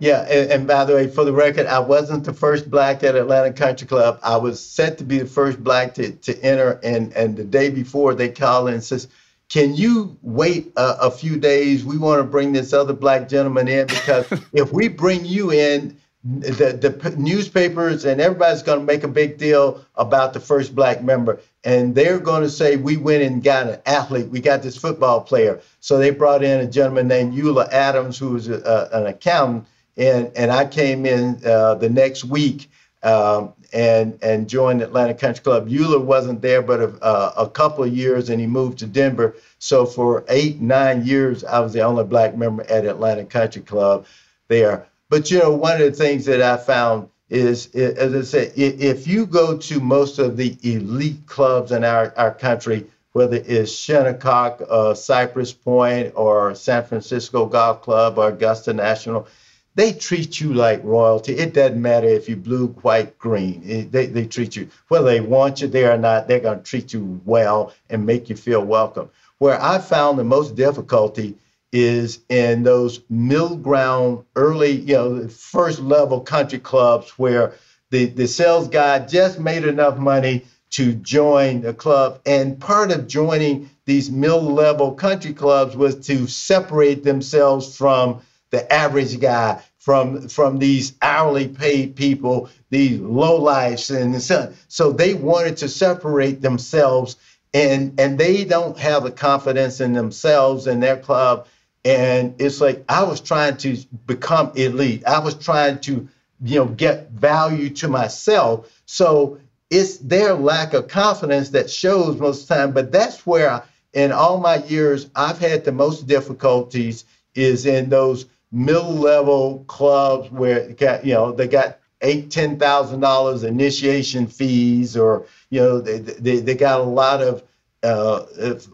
[0.00, 3.16] Yeah, and, and, by the way, for the record, I wasn't the first black at
[3.16, 4.20] Atlanta Country Club.
[4.22, 7.70] I was set to be the first black to, to enter, and and the day
[7.70, 9.08] before they called and says,
[9.48, 11.84] "Can you wait a, a few days?
[11.84, 15.98] We want to bring this other black gentleman in because if we bring you in,
[16.28, 21.02] the, the newspapers and everybody's going to make a big deal about the first black
[21.02, 21.40] member.
[21.64, 24.28] And they're going to say we went and got an athlete.
[24.28, 25.60] We got this football player.
[25.80, 29.66] So they brought in a gentleman named eula adams who was a, an accountant.
[29.96, 32.70] And, and i came in uh, the next week
[33.02, 35.68] um, and and joined atlanta country club.
[35.68, 39.34] Eula wasn't there but a, a couple of years and he moved to denver.
[39.58, 44.06] So for eight nine years i was the only black member at atlanta country club.
[44.46, 48.52] There but you know, one of the things that I found is, as I said,
[48.56, 53.72] if you go to most of the elite clubs in our, our country, whether it's
[53.72, 59.26] Shinnecock, uh, Cypress Point, or San Francisco Golf Club or Augusta National,
[59.74, 61.34] they treat you like royalty.
[61.34, 63.62] It doesn't matter if you blue, white, green.
[63.64, 66.64] It, they, they treat you, whether they want you there or not, they're going to
[66.64, 69.10] treat you well and make you feel welcome.
[69.38, 71.36] Where I found the most difficulty
[71.72, 77.54] is in those middle ground, early, you know, first level country clubs where
[77.90, 82.20] the, the sales guy just made enough money to join the club.
[82.26, 88.70] And part of joining these middle level country clubs was to separate themselves from the
[88.72, 95.14] average guy, from from these hourly paid people, these low lives and so, so they
[95.14, 97.16] wanted to separate themselves
[97.54, 101.46] and and they don't have the confidence in themselves and their club
[101.88, 105.06] and it's like I was trying to become elite.
[105.06, 106.06] I was trying to,
[106.42, 108.82] you know, get value to myself.
[108.84, 112.72] So it's their lack of confidence that shows most of the time.
[112.72, 113.62] But that's where,
[113.94, 120.30] in all my years, I've had the most difficulties is in those middle level clubs
[120.30, 120.68] where
[121.02, 126.40] you know they got eight ten thousand dollars initiation fees, or you know they, they
[126.40, 127.42] they got a lot of
[127.82, 128.20] uh,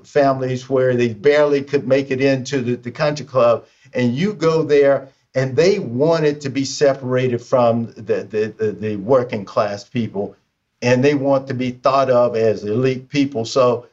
[0.04, 4.62] families where they barely could make it into the, the country club, and you go
[4.62, 10.36] there and they wanted to be separated from the, the, the, the, working class people
[10.80, 13.44] and they want to be thought of as elite people.
[13.44, 13.86] So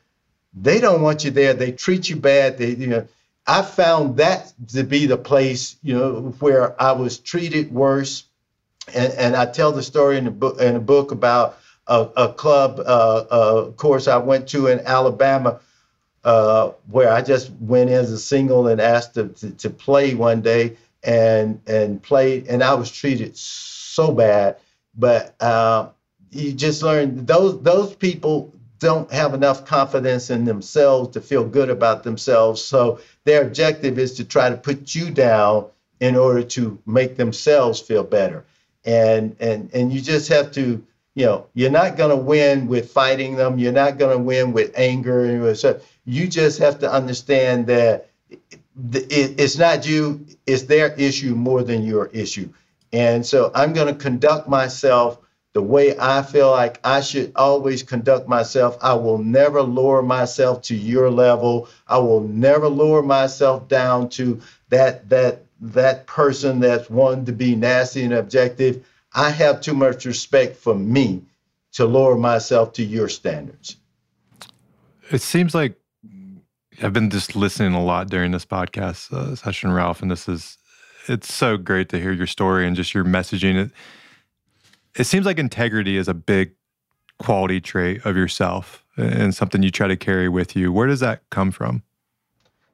[0.53, 1.53] they don't want you there.
[1.53, 2.57] They treat you bad.
[2.57, 3.07] They you know
[3.47, 8.26] i found that to be the place you know where i was treated worse.
[8.93, 11.57] And, and i tell the story in the book in the book about
[11.91, 15.59] a, a club uh, uh, course I went to in Alabama
[16.23, 20.13] uh, where I just went in as a single and asked to, to, to, play
[20.13, 24.57] one day and and played and I was treated so bad.
[24.97, 25.89] But uh,
[26.31, 31.69] you just learn those those people don't have enough confidence in themselves to feel good
[31.69, 32.63] about themselves.
[32.63, 35.67] So their objective is to try to put you down
[35.99, 38.45] in order to make themselves feel better.
[38.85, 40.81] And and and you just have to
[41.16, 43.59] you know, you're not going to win with fighting them.
[43.59, 45.26] You're not going to win with anger.
[45.26, 48.09] And so you just have to understand that
[48.84, 52.49] it's not you, it's their issue more than your issue.
[52.93, 55.20] And so I'm going to conduct myself
[55.53, 58.78] the way I feel like I should always conduct myself.
[58.82, 61.68] I will never lower myself to your level.
[61.88, 67.55] I will never lower myself down to that that that person that's wanting to be
[67.55, 68.86] nasty and objective.
[69.14, 71.24] I have too much respect for me
[71.74, 73.78] to lower myself to your standards.
[75.09, 75.78] It seems like
[76.82, 80.57] I've been just listening a lot during this podcast uh, session, Ralph, and this is
[81.07, 83.55] it's so great to hear your story and just your messaging.
[83.55, 83.72] It
[84.95, 86.53] it seems like integrity is a big
[87.20, 90.72] quality trait of yourself and something you try to carry with you.
[90.72, 91.84] Where does that come from?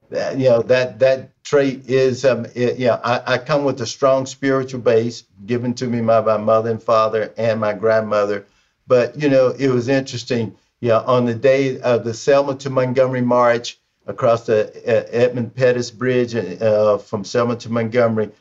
[0.10, 3.86] That, you know that that trait is um, it, yeah I, I come with a
[3.86, 8.46] strong spiritual base given to me by my mother and father and my grandmother.
[8.88, 13.22] But you know it was interesting yeah on the day of the selma to montgomery
[13.22, 18.32] march across the uh, edmund pettus bridge uh, from selma to montgomery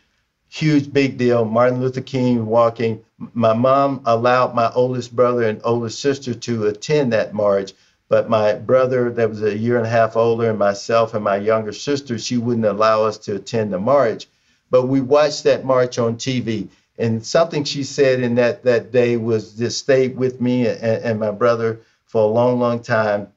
[0.48, 3.04] huge big deal martin luther king walking.
[3.34, 7.72] My mom allowed my oldest brother and oldest sister to attend that march
[8.08, 11.36] but my brother, that was a year and a half older, and myself and my
[11.36, 14.28] younger sister, she wouldn't allow us to attend the march.
[14.70, 16.68] But we watched that march on TV.
[16.98, 21.20] And something she said in that, that day was just stayed with me and, and
[21.20, 23.28] my brother for a long, long time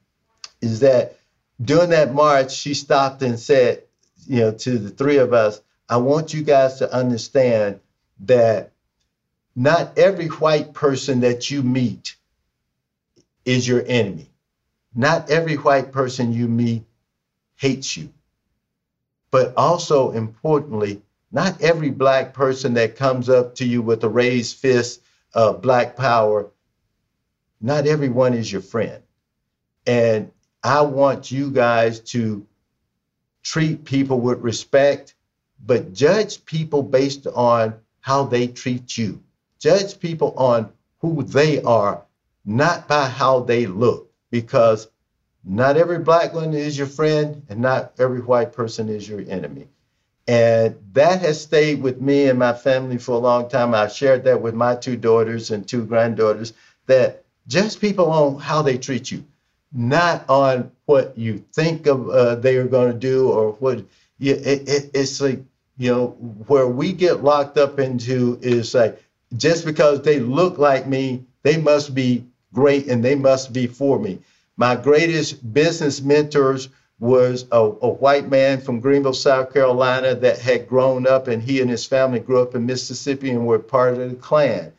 [0.61, 1.17] is that
[1.61, 3.83] during that march, she stopped and said,
[4.27, 7.79] you know, to the three of us, I want you guys to understand
[8.21, 8.71] that
[9.55, 12.15] not every white person that you meet
[13.43, 14.29] is your enemy.
[14.95, 16.83] Not every white person you meet
[17.55, 18.11] hates you.
[19.31, 24.57] But also importantly, not every black person that comes up to you with a raised
[24.57, 25.01] fist
[25.33, 26.49] of black power,
[27.61, 29.03] not everyone is your friend.
[29.85, 30.31] And
[30.63, 32.45] I want you guys to
[33.43, 35.13] treat people with respect,
[35.63, 39.21] but judge people based on how they treat you.
[39.59, 42.05] Judge people on who they are,
[42.43, 44.87] not by how they look because
[45.43, 49.67] not every black one is your friend and not every white person is your enemy.
[50.27, 53.73] And that has stayed with me and my family for a long time.
[53.73, 56.53] I've shared that with my two daughters and two granddaughters
[56.85, 59.25] that just people on how they treat you,
[59.73, 63.83] not on what you think of uh, they are going to do or what.
[64.19, 65.41] Yeah, it, it, it's like
[65.77, 66.07] you know
[66.45, 69.01] where we get locked up into is like
[69.35, 73.99] just because they look like me, they must be great and they must be for
[73.99, 74.19] me.
[74.57, 76.69] My greatest business mentors
[76.99, 81.61] was a, a, white man from Greenville, South Carolina that had grown up and he
[81.61, 84.73] and his family grew up in Mississippi and were part of the Klan.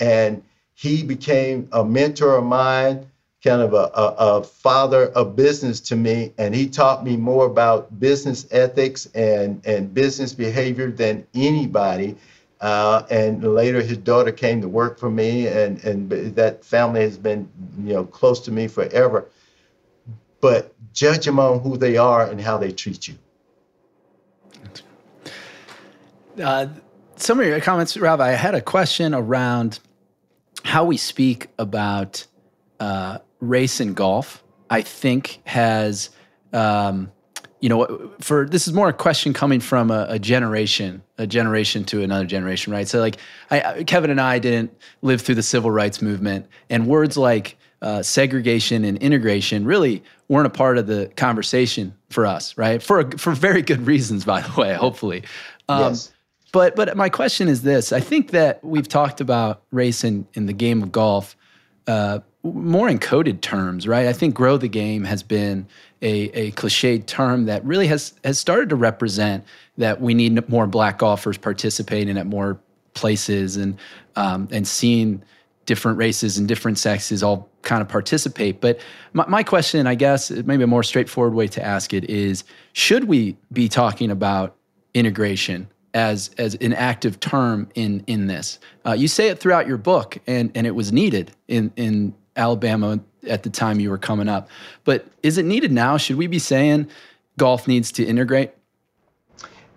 [0.00, 3.06] And he became a mentor of mine,
[3.44, 6.32] kind of a, a, a father of business to me.
[6.38, 12.16] And he taught me more about business ethics and, and business behavior than anybody.
[12.60, 17.18] Uh, and later his daughter came to work for me and, and that family has
[17.18, 17.48] been,
[17.82, 19.28] you know, close to me forever.
[20.40, 23.14] But judge them on who they are and how they treat you.
[26.42, 26.68] Uh,
[27.16, 29.80] some of your comments, Rob, I had a question around
[30.64, 32.26] how we speak about
[32.80, 34.42] uh, race in golf.
[34.68, 36.10] I think has,
[36.52, 37.12] um,
[37.60, 41.84] you know, for this is more a question coming from a, a, generation, a generation
[41.84, 42.86] to another generation, right?
[42.86, 43.16] So, like,
[43.50, 48.02] I, Kevin and I didn't live through the civil rights movement, and words like uh,
[48.02, 52.82] segregation and integration really weren't a part of the conversation for us, right?
[52.82, 54.74] For for very good reasons, by the way.
[54.74, 55.24] Hopefully,
[55.68, 56.12] um, yes.
[56.52, 60.46] But but my question is this: I think that we've talked about race in in
[60.46, 61.36] the game of golf
[61.86, 62.20] uh,
[62.52, 64.06] more encoded terms, right?
[64.06, 65.66] I think "grow the game" has been
[66.02, 69.44] a, a cliched term that really has has started to represent
[69.78, 72.58] that we need more black golfers participating at more
[72.94, 73.78] places and
[74.16, 75.22] um, and seeing
[75.66, 78.60] different races and different sexes all kind of participate.
[78.60, 78.80] But
[79.12, 83.04] my, my, question, I guess, maybe a more straightforward way to ask it is should
[83.04, 84.56] we be talking about
[84.94, 88.60] integration as, as an active term in, in this?
[88.86, 93.00] Uh, you say it throughout your book, and, and it was needed in, in Alabama
[93.28, 94.48] at the time you were coming up.
[94.84, 95.96] But is it needed now?
[95.96, 96.88] Should we be saying
[97.36, 98.52] golf needs to integrate?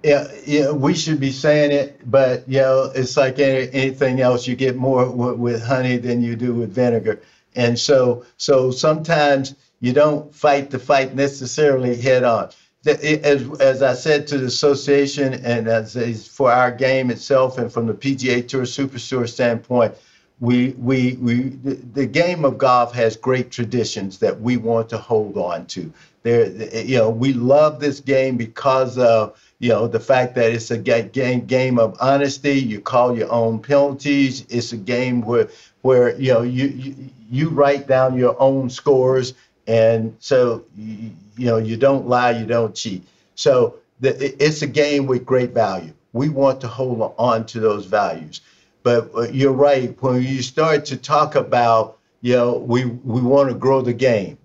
[0.04, 4.48] yeah, yeah, we should be saying it, but you know, it's like any, anything else.
[4.48, 7.22] You get more w- with honey than you do with vinegar,
[7.56, 12.50] and so so sometimes you don't fight the fight necessarily head on.
[12.86, 17.88] As, as I said to the association, and as for our game itself, and from
[17.88, 19.96] the PGA Tour Superstore standpoint,
[20.40, 24.98] we we we the, the game of golf has great traditions that we want to
[24.98, 25.92] hold on to.
[26.24, 26.50] There,
[26.84, 30.78] you know, we love this game because of you know the fact that it's a
[30.78, 32.54] game game of honesty.
[32.54, 34.46] You call your own penalties.
[34.50, 35.50] It's a game where
[35.82, 36.96] where you know you you,
[37.30, 39.34] you write down your own scores.
[39.68, 43.04] And so you, know you don't lie you don't cheat.
[43.36, 45.94] So the, it's a game with great value.
[46.12, 48.42] We want to hold on to those values
[48.84, 53.50] but uh, you're right when you start to talk about you know we we want
[53.50, 54.38] to grow the game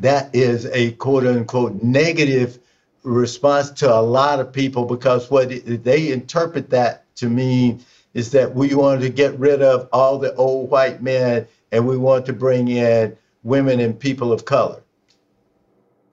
[0.00, 2.58] that is a quote unquote negative
[3.02, 7.84] response to a lot of people because what they interpret that to mean
[8.14, 11.96] is that we want to get rid of all the old white men and we
[11.96, 14.82] want to bring in women and people of color.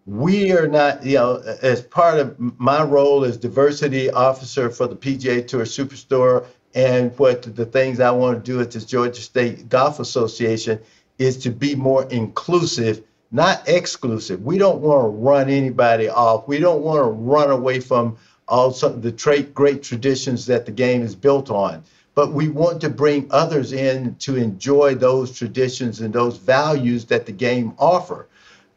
[0.05, 4.95] We are not, you know, as part of my role as diversity officer for the
[4.95, 6.45] PGA Tour Superstore
[6.75, 10.79] and what the things I want to do at the Georgia State Golf Association
[11.17, 13.01] is to be more inclusive
[13.31, 14.43] not exclusive.
[14.43, 16.47] We don't want to run anybody off.
[16.47, 18.17] We don't want to run away from
[18.47, 21.83] all some, the tra- great traditions that the game is built on.
[22.13, 27.25] But we want to bring others in to enjoy those traditions and those values that
[27.25, 28.29] the game offer.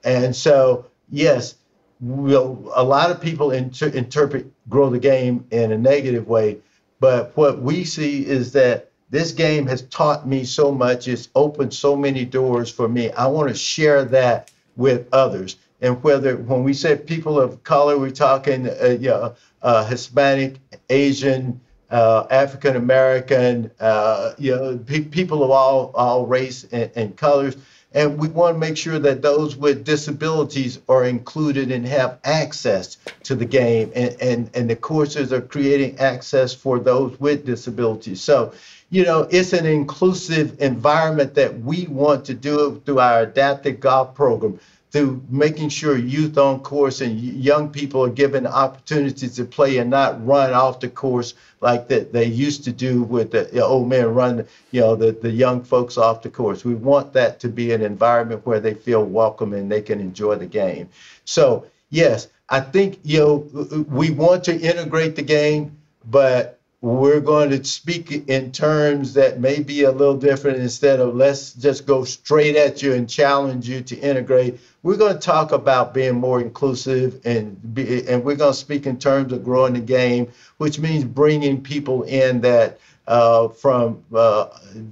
[0.03, 1.55] And so, yes,
[2.01, 6.59] we'll, a lot of people inter- interpret grow the game in a negative way.
[7.00, 11.08] But what we see is that this game has taught me so much.
[11.08, 13.10] It's opened so many doors for me.
[13.12, 15.56] I want to share that with others.
[15.80, 20.58] And whether when we say people of color, we're talking uh, you know, uh, Hispanic,
[20.90, 21.60] Asian,
[21.90, 27.56] uh, African American, uh, you know, pe- people of all all race and, and colors.
[27.93, 32.98] And we want to make sure that those with disabilities are included and have access
[33.24, 33.90] to the game.
[33.94, 38.20] And, and, and the courses are creating access for those with disabilities.
[38.20, 38.52] So
[38.90, 44.15] you know, it's an inclusive environment that we want to do through our adaptive golf
[44.15, 44.59] program,
[44.90, 49.90] through making sure youth on course and young people are given opportunities to play and
[49.90, 54.15] not run off the course like that they used to do with the old man
[54.15, 56.65] run, you know, the, the young folks off the course.
[56.65, 60.36] We want that to be an environment where they feel welcome and they can enjoy
[60.36, 60.89] the game.
[61.24, 67.50] So, yes, I think, you know, we want to integrate the game, but we're going
[67.50, 72.05] to speak in terms that may be a little different instead of let's just go
[72.05, 76.40] straight at you and challenge you to integrate we're going to talk about being more
[76.40, 80.78] inclusive and be, and we're going to speak in terms of growing the game which
[80.78, 82.78] means bringing people in that
[83.09, 84.46] uh, from uh,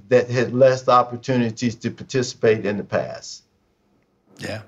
[0.09, 3.43] that had less opportunities to participate in the past.
[4.39, 4.63] Yeah.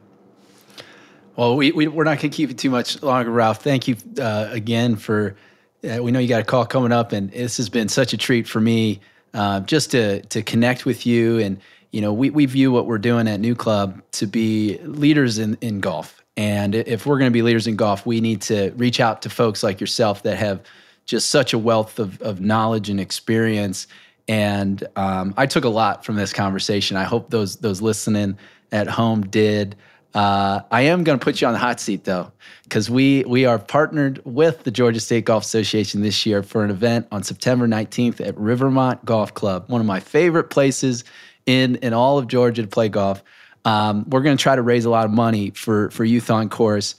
[1.35, 3.63] Well, we, we, are not going to keep it too much longer, Ralph.
[3.63, 5.35] Thank you uh, again for.
[5.81, 8.47] We know you got a call coming up, and this has been such a treat
[8.47, 8.99] for me
[9.33, 11.39] uh, just to to connect with you.
[11.39, 11.59] And
[11.91, 15.79] you know, we we view what we're doing at NewClub to be leaders in in
[15.79, 16.23] golf.
[16.37, 19.29] And if we're going to be leaders in golf, we need to reach out to
[19.29, 20.61] folks like yourself that have
[21.05, 23.87] just such a wealth of, of knowledge and experience.
[24.29, 26.95] And um, I took a lot from this conversation.
[26.95, 28.37] I hope those those listening
[28.71, 29.75] at home did.
[30.13, 32.31] Uh, I am going to put you on the hot seat though,
[32.63, 36.71] because we we are partnered with the Georgia State Golf Association this year for an
[36.71, 41.03] event on September 19th at Rivermont Golf Club, one of my favorite places
[41.45, 43.23] in in all of Georgia to play golf.
[43.65, 46.49] Um, we're going to try to raise a lot of money for for Youth on
[46.49, 46.95] Course.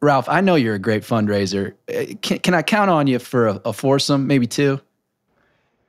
[0.00, 1.74] Ralph, I know you're a great fundraiser.
[1.88, 4.80] Uh, can, can I count on you for a, a foursome, maybe two?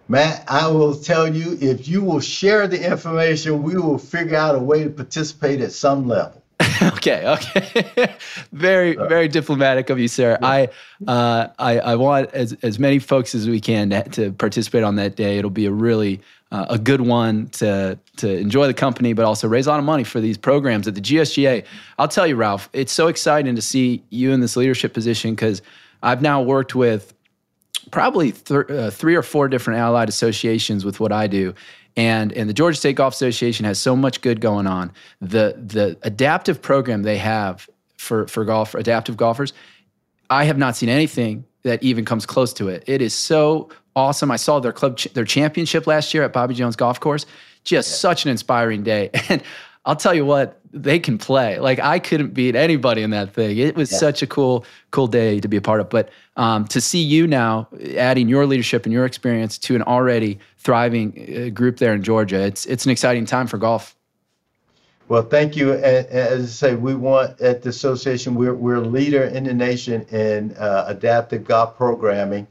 [0.09, 4.55] Matt, I will tell you if you will share the information, we will figure out
[4.55, 6.41] a way to participate at some level.
[6.81, 8.15] okay, okay.
[8.51, 10.37] very, very diplomatic of you, sir.
[10.41, 10.47] Yeah.
[10.47, 10.69] I,
[11.07, 14.95] uh, I, I want as as many folks as we can to, to participate on
[14.95, 15.37] that day.
[15.37, 16.19] It'll be a really
[16.51, 19.85] uh, a good one to to enjoy the company, but also raise a lot of
[19.85, 21.63] money for these programs at the GSGA.
[21.99, 25.61] I'll tell you, Ralph, it's so exciting to see you in this leadership position because
[26.01, 27.13] I've now worked with
[27.91, 31.53] probably th- uh, three or four different allied associations with what I do.
[31.95, 34.91] And, and the Georgia State Golf Association has so much good going on.
[35.21, 39.53] The, the adaptive program they have for, for golf, adaptive golfers,
[40.29, 42.83] I have not seen anything that even comes close to it.
[42.87, 44.31] It is so awesome.
[44.31, 47.25] I saw their club, ch- their championship last year at Bobby Jones Golf Course.
[47.63, 47.95] Just yeah.
[47.97, 49.09] such an inspiring day.
[49.29, 49.43] And
[49.85, 51.59] I'll tell you what, they can play.
[51.59, 53.57] Like I couldn't beat anybody in that thing.
[53.57, 53.97] It was yeah.
[53.97, 55.89] such a cool, cool day to be a part of.
[55.89, 60.39] But um, to see you now adding your leadership and your experience to an already
[60.57, 63.95] thriving uh, group there in Georgia, it's it's an exciting time for golf.
[65.07, 65.73] Well, thank you.
[65.73, 70.03] As I say, we want at the association, we're we're a leader in the nation
[70.11, 72.47] in uh, adaptive golf programming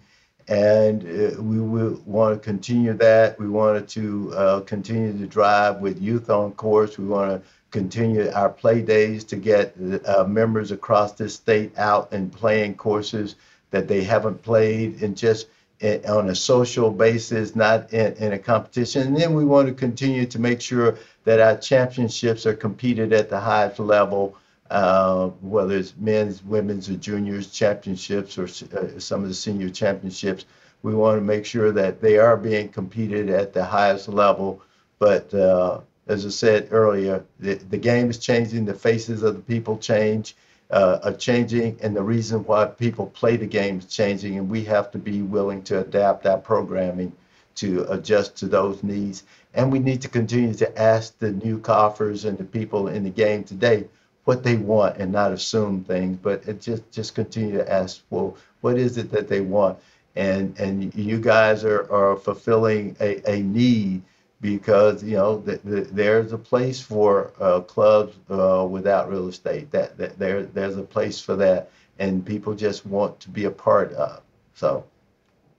[0.48, 3.38] and uh, we will want to continue that.
[3.38, 6.96] We wanted to uh, continue to drive with youth on course.
[6.98, 9.74] We want to continue our play days to get
[10.06, 13.36] uh, members across this state out and playing courses
[13.70, 15.48] that they haven't played and just
[15.80, 19.02] in, on a social basis, not in, in a competition.
[19.02, 23.28] And then we want to continue to make sure that our championships are competed at
[23.28, 24.36] the highest level
[24.70, 30.44] uh, whether it's men's, women's, or juniors championships or uh, some of the senior championships.
[30.82, 34.62] We want to make sure that they are being competed at the highest level.
[34.98, 39.43] But uh, as I said earlier, the, the game is changing, the faces of the
[39.43, 40.35] people change.
[40.70, 44.62] Uh, are changing, and the reason why people play the game is changing, and we
[44.62, 47.10] have to be willing to adapt our programming
[47.55, 49.24] to adjust to those needs.
[49.55, 53.10] And we need to continue to ask the new coffers and the people in the
[53.10, 53.86] game today
[54.24, 58.76] what they want and not assume things, but just just continue to ask, well, what
[58.76, 59.78] is it that they want?
[60.16, 64.02] And and you guys are, are fulfilling a, a need
[64.40, 69.70] because you know th- th- there's a place for uh, clubs uh, without real estate.
[69.70, 73.51] That, that there there's a place for that, and people just want to be a
[73.51, 74.23] part of.
[74.55, 74.85] So,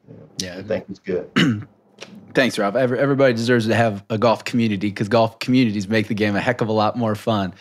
[0.08, 1.30] you know, yeah, I think it's good.
[2.34, 2.76] Thanks, Rob.
[2.76, 6.42] Every, everybody deserves to have a golf community because golf communities make the game a
[6.42, 7.54] heck of a lot more fun.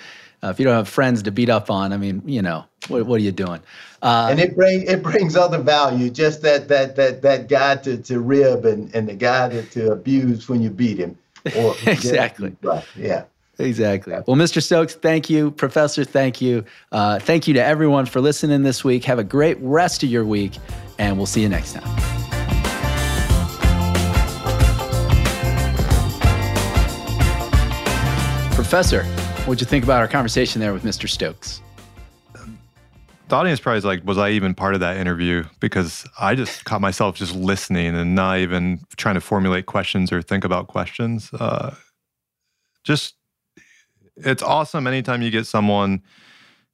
[0.43, 3.07] Uh, if you don't have friends to beat up on, I mean, you know, what,
[3.07, 3.61] what are you doing?
[4.03, 7.97] Uh, and it brings it brings other value, just that that that that guy to,
[7.99, 11.19] to rib and, and the guy to, to abuse when you beat him.
[11.57, 12.57] Or exactly.
[12.63, 12.85] Right.
[12.97, 13.25] Yeah.
[13.61, 14.13] Exactly.
[14.13, 14.63] Well, Mr.
[14.63, 15.51] Stokes, thank you.
[15.51, 16.65] Professor, thank you.
[16.93, 19.03] Uh, thank you to everyone for listening this week.
[19.05, 20.53] Have a great rest of your week,
[20.99, 21.83] and we'll see you next time.
[28.55, 29.05] Professor,
[29.49, 31.09] What'd you think about our conversation there with Mr.
[31.09, 31.63] Stokes?
[33.29, 35.43] The audience probably is like, was I even part of that interview?
[35.59, 40.21] Because I just caught myself just listening and not even trying to formulate questions or
[40.21, 41.31] think about questions.
[41.33, 41.75] Uh,
[42.85, 43.15] just,
[44.19, 46.03] it's awesome anytime you get someone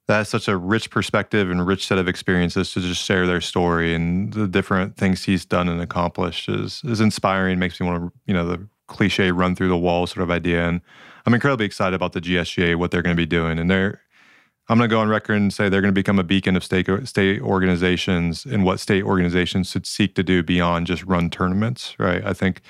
[0.07, 3.39] that has such a rich perspective and rich set of experiences to just share their
[3.39, 7.57] story and the different things he's done and accomplished is is inspiring.
[7.57, 10.67] Makes me want to, you know, the cliche run through the wall sort of idea.
[10.67, 10.81] And
[11.25, 13.57] I'm incredibly excited about the GSGA, what they're going to be doing.
[13.57, 14.01] And they're,
[14.67, 16.63] I'm going to go on record and say they're going to become a beacon of
[16.63, 21.95] state, state organizations and what state organizations should seek to do beyond just run tournaments,
[21.99, 22.23] right?
[22.25, 22.61] I think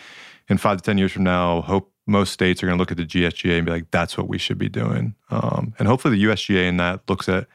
[0.48, 2.98] in five to 10 years from now, hope most states are going to look at
[2.98, 5.16] the GSGA and be like, that's what we should be doing.
[5.32, 7.48] Um, and hopefully the USGA in that looks at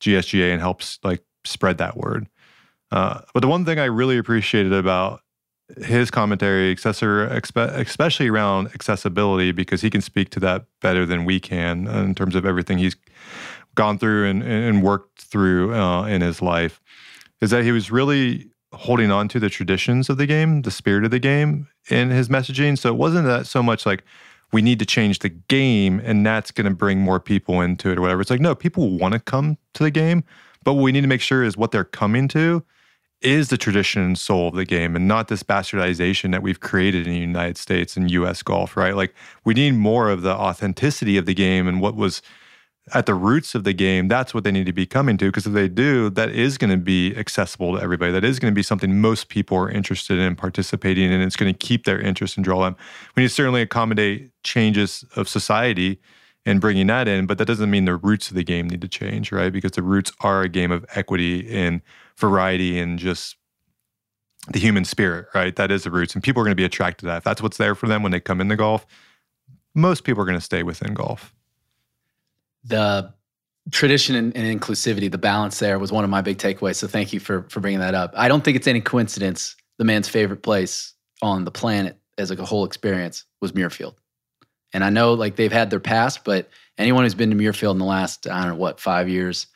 [0.00, 2.28] GSGA and helps like spread that word.
[2.90, 5.22] Uh, but the one thing I really appreciated about
[5.84, 11.86] his commentary, especially around accessibility, because he can speak to that better than we can
[11.86, 12.96] in terms of everything he's
[13.74, 16.80] gone through and, and worked through uh, in his life,
[17.40, 21.04] is that he was really holding on to the traditions of the game, the spirit
[21.04, 22.78] of the game in his messaging.
[22.78, 24.04] So it wasn't that so much like
[24.52, 27.98] we need to change the game and that's going to bring more people into it
[27.98, 28.20] or whatever.
[28.20, 30.24] It's like, no, people want to come to the game,
[30.64, 32.62] but what we need to make sure is what they're coming to
[33.24, 37.06] is the tradition and soul of the game and not this bastardization that we've created
[37.06, 38.94] in the United States and US golf, right?
[38.94, 42.22] Like we need more of the authenticity of the game and what was
[42.94, 45.26] at the roots of the game, that's what they need to be coming to.
[45.26, 48.10] Because if they do, that is going to be accessible to everybody.
[48.10, 51.12] That is going to be something most people are interested in participating in.
[51.12, 52.76] And it's going to keep their interest and draw them.
[53.14, 56.00] We need to certainly accommodate changes of society
[56.44, 58.88] and bringing that in, but that doesn't mean the roots of the game need to
[58.88, 59.52] change, right?
[59.52, 61.80] Because the roots are a game of equity and
[62.22, 63.36] variety and just
[64.48, 65.54] the human spirit, right?
[65.56, 66.14] That is the roots.
[66.14, 67.18] And people are going to be attracted to that.
[67.18, 68.86] If that's what's there for them when they come into golf,
[69.74, 71.34] most people are going to stay within golf
[72.64, 73.12] the
[73.70, 76.76] tradition and, and, inclusivity, the balance there was one of my big takeaways.
[76.76, 78.12] So thank you for for bringing that up.
[78.16, 82.38] I don't think it's any coincidence the man's favorite place on the planet as like
[82.38, 83.94] a whole experience was Muirfield.
[84.74, 87.78] And I know like they've had their past, but anyone who's been to Muirfield in
[87.78, 89.46] the last I don't know what five years,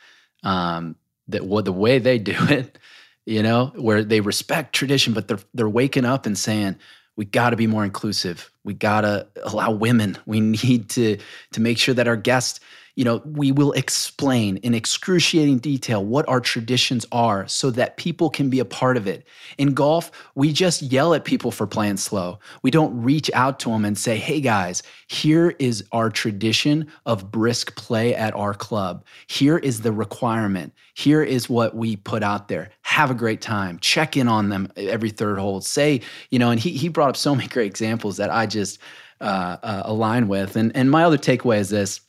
[0.43, 0.95] um,
[1.29, 2.77] that what the way they do it,
[3.25, 6.77] you know, where they respect tradition, but they're they're waking up and saying
[7.15, 8.51] we got to be more inclusive.
[8.63, 10.17] We got to allow women.
[10.25, 11.17] We need to
[11.51, 12.59] to make sure that our guests
[12.97, 18.27] you know, we will explain in excruciating detail what our traditions are so that people
[18.27, 19.27] can be a part of it.
[19.59, 22.39] In golf, we just yell at people for playing slow.
[22.63, 27.29] We don't reach out to them and say, hey guys, here is our tradition of
[27.29, 29.05] brisk play at our club.
[29.27, 30.73] Here is the requirement.
[30.95, 32.71] Here is what we put out there.
[32.81, 33.77] Have a great time.
[33.77, 35.61] Check in on them every third hole.
[35.61, 36.01] Say,
[36.31, 38.79] you know, and he, he brought up so many great examples that I just
[39.21, 40.55] uh, uh, align with.
[40.55, 42.01] And, and my other takeaway is this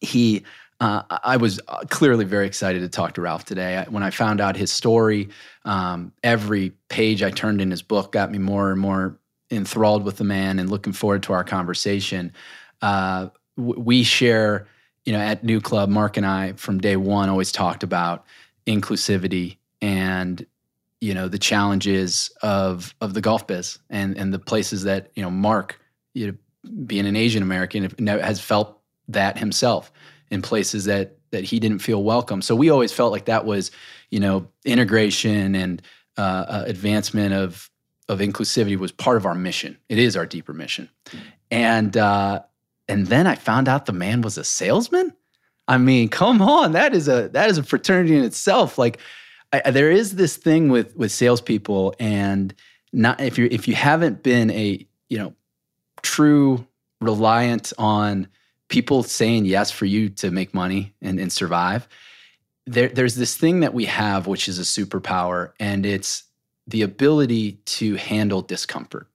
[0.00, 0.44] he
[0.80, 3.84] uh, I was uh, clearly very excited to talk to Ralph today.
[3.90, 5.28] When I found out his story,
[5.66, 9.18] um, every page I turned in his book got me more and more
[9.50, 12.32] enthralled with the man and looking forward to our conversation.
[12.80, 14.66] Uh, we share,
[15.04, 18.24] you know, at NewClub, Mark and I from day one always talked about
[18.66, 20.46] inclusivity and
[21.00, 25.22] you know the challenges of of the golf biz and and the places that you
[25.22, 25.80] know Mark,
[26.14, 28.79] you know, being an Asian American, has felt
[29.12, 29.92] that himself
[30.30, 32.42] in places that that he didn't feel welcome.
[32.42, 33.70] So we always felt like that was,
[34.10, 35.80] you know, integration and
[36.18, 37.70] uh, uh, advancement of
[38.08, 39.78] of inclusivity was part of our mission.
[39.88, 40.88] It is our deeper mission.
[41.50, 42.42] And uh,
[42.88, 45.14] and then I found out the man was a salesman.
[45.68, 48.76] I mean, come on, that is a that is a fraternity in itself.
[48.76, 48.98] Like,
[49.52, 52.52] I, there is this thing with with salespeople, and
[52.92, 55.32] not if you if you haven't been a you know
[56.02, 56.66] true
[57.00, 58.26] reliant on
[58.70, 61.86] people saying yes for you to make money and, and survive.
[62.66, 66.24] There, there's this thing that we have, which is a superpower, and it's
[66.66, 69.08] the ability to handle discomfort.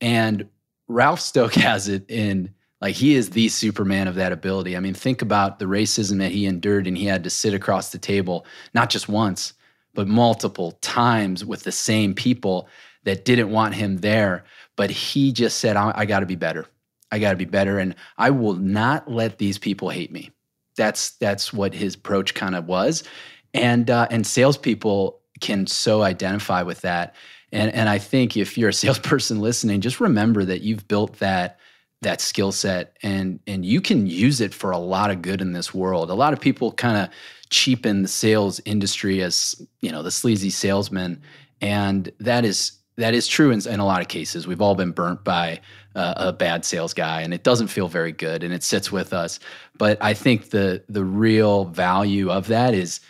[0.00, 0.48] And
[0.88, 4.76] Ralph Stoke has it in like he is the superman of that ability.
[4.76, 7.90] I mean, think about the racism that he endured and he had to sit across
[7.90, 8.44] the table,
[8.74, 9.54] not just once,
[9.94, 12.68] but multiple times with the same people
[13.04, 14.44] that didn't want him there.
[14.76, 16.66] But he just said, I, I got to be better.
[17.14, 20.32] I got to be better, and I will not let these people hate me.
[20.76, 23.04] That's that's what his approach kind of was,
[23.52, 27.14] and uh, and salespeople can so identify with that.
[27.52, 31.60] And and I think if you're a salesperson listening, just remember that you've built that
[32.02, 35.52] that skill set and and you can use it for a lot of good in
[35.52, 36.10] this world.
[36.10, 37.08] A lot of people kind of
[37.50, 41.22] cheapen the sales industry as you know the sleazy salesman,
[41.60, 44.46] and that is that is true in, in a lot of cases.
[44.46, 45.60] We've all been burnt by
[45.94, 49.12] uh, a bad sales guy, and it doesn't feel very good, and it sits with
[49.12, 49.40] us.
[49.78, 53.00] But I think the the real value of that is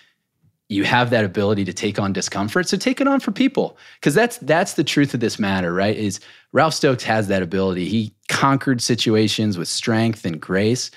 [0.68, 2.68] you have that ability to take on discomfort.
[2.68, 5.96] So take it on for people, because that's that's the truth of this matter, right?
[5.96, 6.20] Is
[6.52, 7.88] Ralph Stokes has that ability.
[7.88, 10.90] He conquered situations with strength and grace.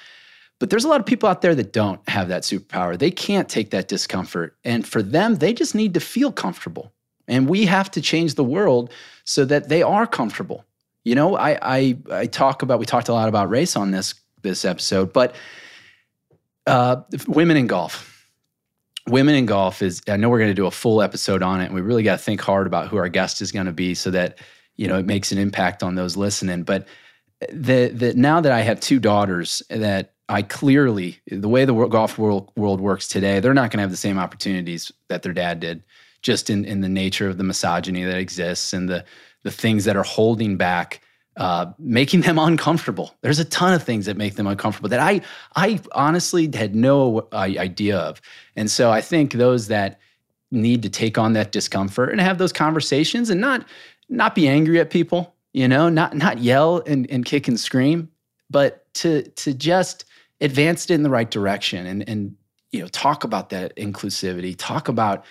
[0.60, 2.98] But there's a lot of people out there that don't have that superpower.
[2.98, 4.58] They can't take that discomfort.
[4.64, 6.94] And for them, they just need to feel comfortable.
[7.28, 8.92] And we have to change the world
[9.26, 10.64] so that they are comfortable.
[11.04, 14.14] You know, I I, I talk about we talked a lot about race on this
[14.42, 15.36] this episode, but
[16.66, 18.14] uh, women in golf.
[19.08, 21.66] Women in golf is I know we're going to do a full episode on it,
[21.68, 23.96] and we really got to think hard about who our guest is going to be
[23.96, 24.40] so that
[24.76, 26.64] you know it makes an impact on those listening.
[26.64, 26.88] But
[27.52, 32.18] the the now that I have two daughters that I clearly the way the golf
[32.18, 35.62] world world works today, they're not going to have the same opportunities that their dad
[35.62, 35.84] did
[36.28, 39.06] just in, in the nature of the misogyny that exists and the,
[39.44, 41.00] the things that are holding back,
[41.38, 43.16] uh, making them uncomfortable.
[43.22, 45.22] There's a ton of things that make them uncomfortable that I,
[45.56, 48.22] I honestly had no uh, idea of.
[48.58, 50.02] And so I think those that
[50.52, 53.66] need to take on that discomfort and have those conversations and not,
[54.10, 58.12] not be angry at people, you know, not, not yell and, and kick and scream,
[58.50, 60.04] but to, to just
[60.42, 62.36] advance it in the right direction and, and,
[62.74, 65.24] you know, talk about that inclusivity, talk about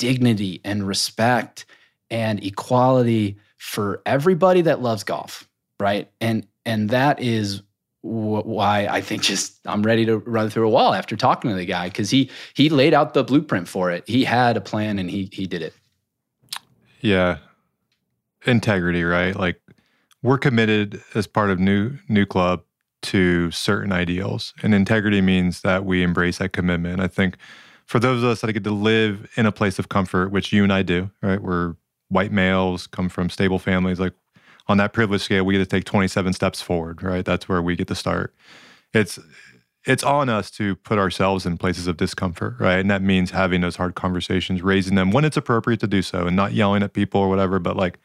[0.00, 1.66] dignity and respect
[2.10, 5.48] and equality for everybody that loves golf,
[5.78, 6.10] right?
[6.20, 7.62] And and that is
[8.00, 11.56] wh- why I think just I'm ready to run through a wall after talking to
[11.56, 14.02] the guy because he he laid out the blueprint for it.
[14.08, 15.74] He had a plan and he he did it.
[17.00, 17.38] Yeah,
[18.46, 19.36] integrity, right?
[19.36, 19.60] Like
[20.22, 22.62] we're committed as part of new NewClub
[23.02, 27.00] to certain ideals, and integrity means that we embrace that commitment.
[27.00, 27.36] I think
[27.90, 30.62] for those of us that get to live in a place of comfort, which you
[30.62, 31.42] and I do, right?
[31.42, 31.74] We're
[32.08, 33.98] white males, come from stable families.
[33.98, 34.12] Like
[34.68, 37.24] on that privilege scale, we get to take 27 steps forward, right?
[37.24, 38.32] That's where we get to start.
[38.94, 39.18] It's
[39.84, 42.78] it's on us to put ourselves in places of discomfort, right?
[42.78, 46.28] And that means having those hard conversations, raising them when it's appropriate to do so,
[46.28, 47.98] and not yelling at people or whatever, but like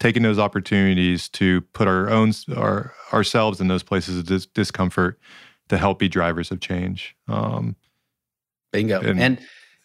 [0.00, 5.18] taking those opportunities to put our own our ourselves in those places of dis- discomfort
[5.70, 7.16] to help be drivers of change.
[7.26, 7.76] Um,
[8.72, 9.00] Bingo.
[9.00, 9.38] And and,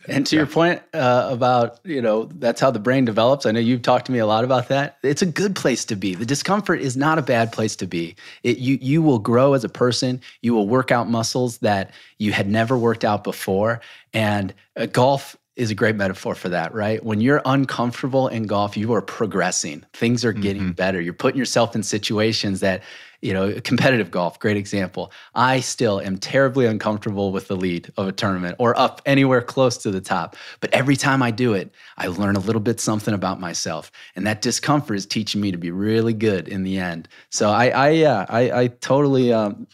[0.07, 0.41] and to yeah.
[0.41, 3.45] your point uh, about you know that's how the brain develops.
[3.45, 4.97] I know you've talked to me a lot about that.
[5.03, 6.15] It's a good place to be.
[6.15, 8.15] The discomfort is not a bad place to be.
[8.43, 10.21] It, you you will grow as a person.
[10.41, 13.81] You will work out muscles that you had never worked out before.
[14.13, 17.03] And uh, golf is a great metaphor for that, right?
[17.03, 19.85] When you're uncomfortable in golf, you are progressing.
[19.93, 20.71] Things are getting mm-hmm.
[20.71, 20.99] better.
[20.99, 22.83] You're putting yourself in situations that
[23.25, 25.11] you know, competitive golf, great example.
[25.33, 29.79] I still am terribly uncomfortable with the lead of a tournament or up anywhere close
[29.79, 30.35] to the top.
[30.59, 33.91] But every time I do it, I learn a little bit something about myself.
[34.15, 37.07] And that discomfort is teaching me to be really good in the end.
[37.31, 39.65] So I, I yeah, I, I totally, um,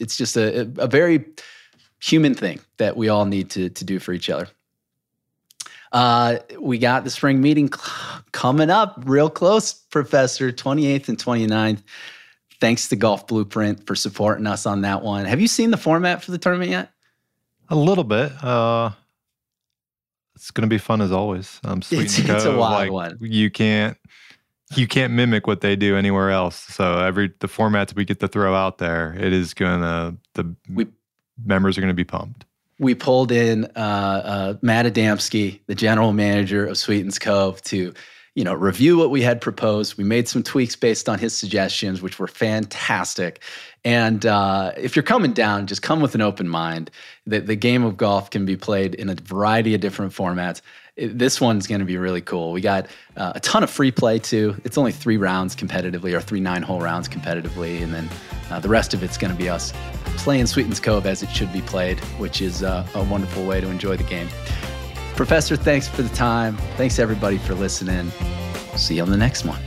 [0.00, 1.26] it's just a, a very
[2.02, 4.48] human thing that we all need to, to do for each other.
[5.92, 7.68] Uh, we got the spring meeting
[8.32, 11.82] coming up real close, Professor, 28th and 29th
[12.60, 15.24] thanks to Golf Blueprint for supporting us on that one.
[15.24, 16.90] Have you seen the format for the tournament yet?
[17.68, 18.32] A little bit.
[18.42, 18.90] Uh,
[20.34, 21.60] it's going to be fun as always.
[21.64, 23.18] Um, it's, it's a wild like, one.
[23.20, 23.96] You can't
[24.74, 26.56] you can't mimic what they do anywhere else.
[26.56, 30.54] So every the formats we get to throw out there, it is going to the
[30.68, 30.86] we,
[31.44, 32.44] members are going to be pumped.
[32.78, 37.94] We pulled in uh, uh, Matt Adamski, the general manager of Sweetens Cove, to
[38.36, 39.96] you know, review what we had proposed.
[39.96, 43.40] We made some tweaks based on his suggestions, which were fantastic.
[43.82, 46.90] And uh, if you're coming down, just come with an open mind.
[47.26, 50.60] The, the game of golf can be played in a variety of different formats.
[50.98, 52.52] This one's going to be really cool.
[52.52, 54.54] We got uh, a ton of free play too.
[54.64, 58.08] It's only three rounds competitively, or three nine-hole rounds competitively, and then
[58.50, 59.72] uh, the rest of it's going to be us
[60.18, 63.68] playing Sweetens Cove as it should be played, which is uh, a wonderful way to
[63.68, 64.28] enjoy the game.
[65.16, 66.56] Professor, thanks for the time.
[66.76, 68.12] Thanks everybody for listening.
[68.76, 69.60] See you on the next one.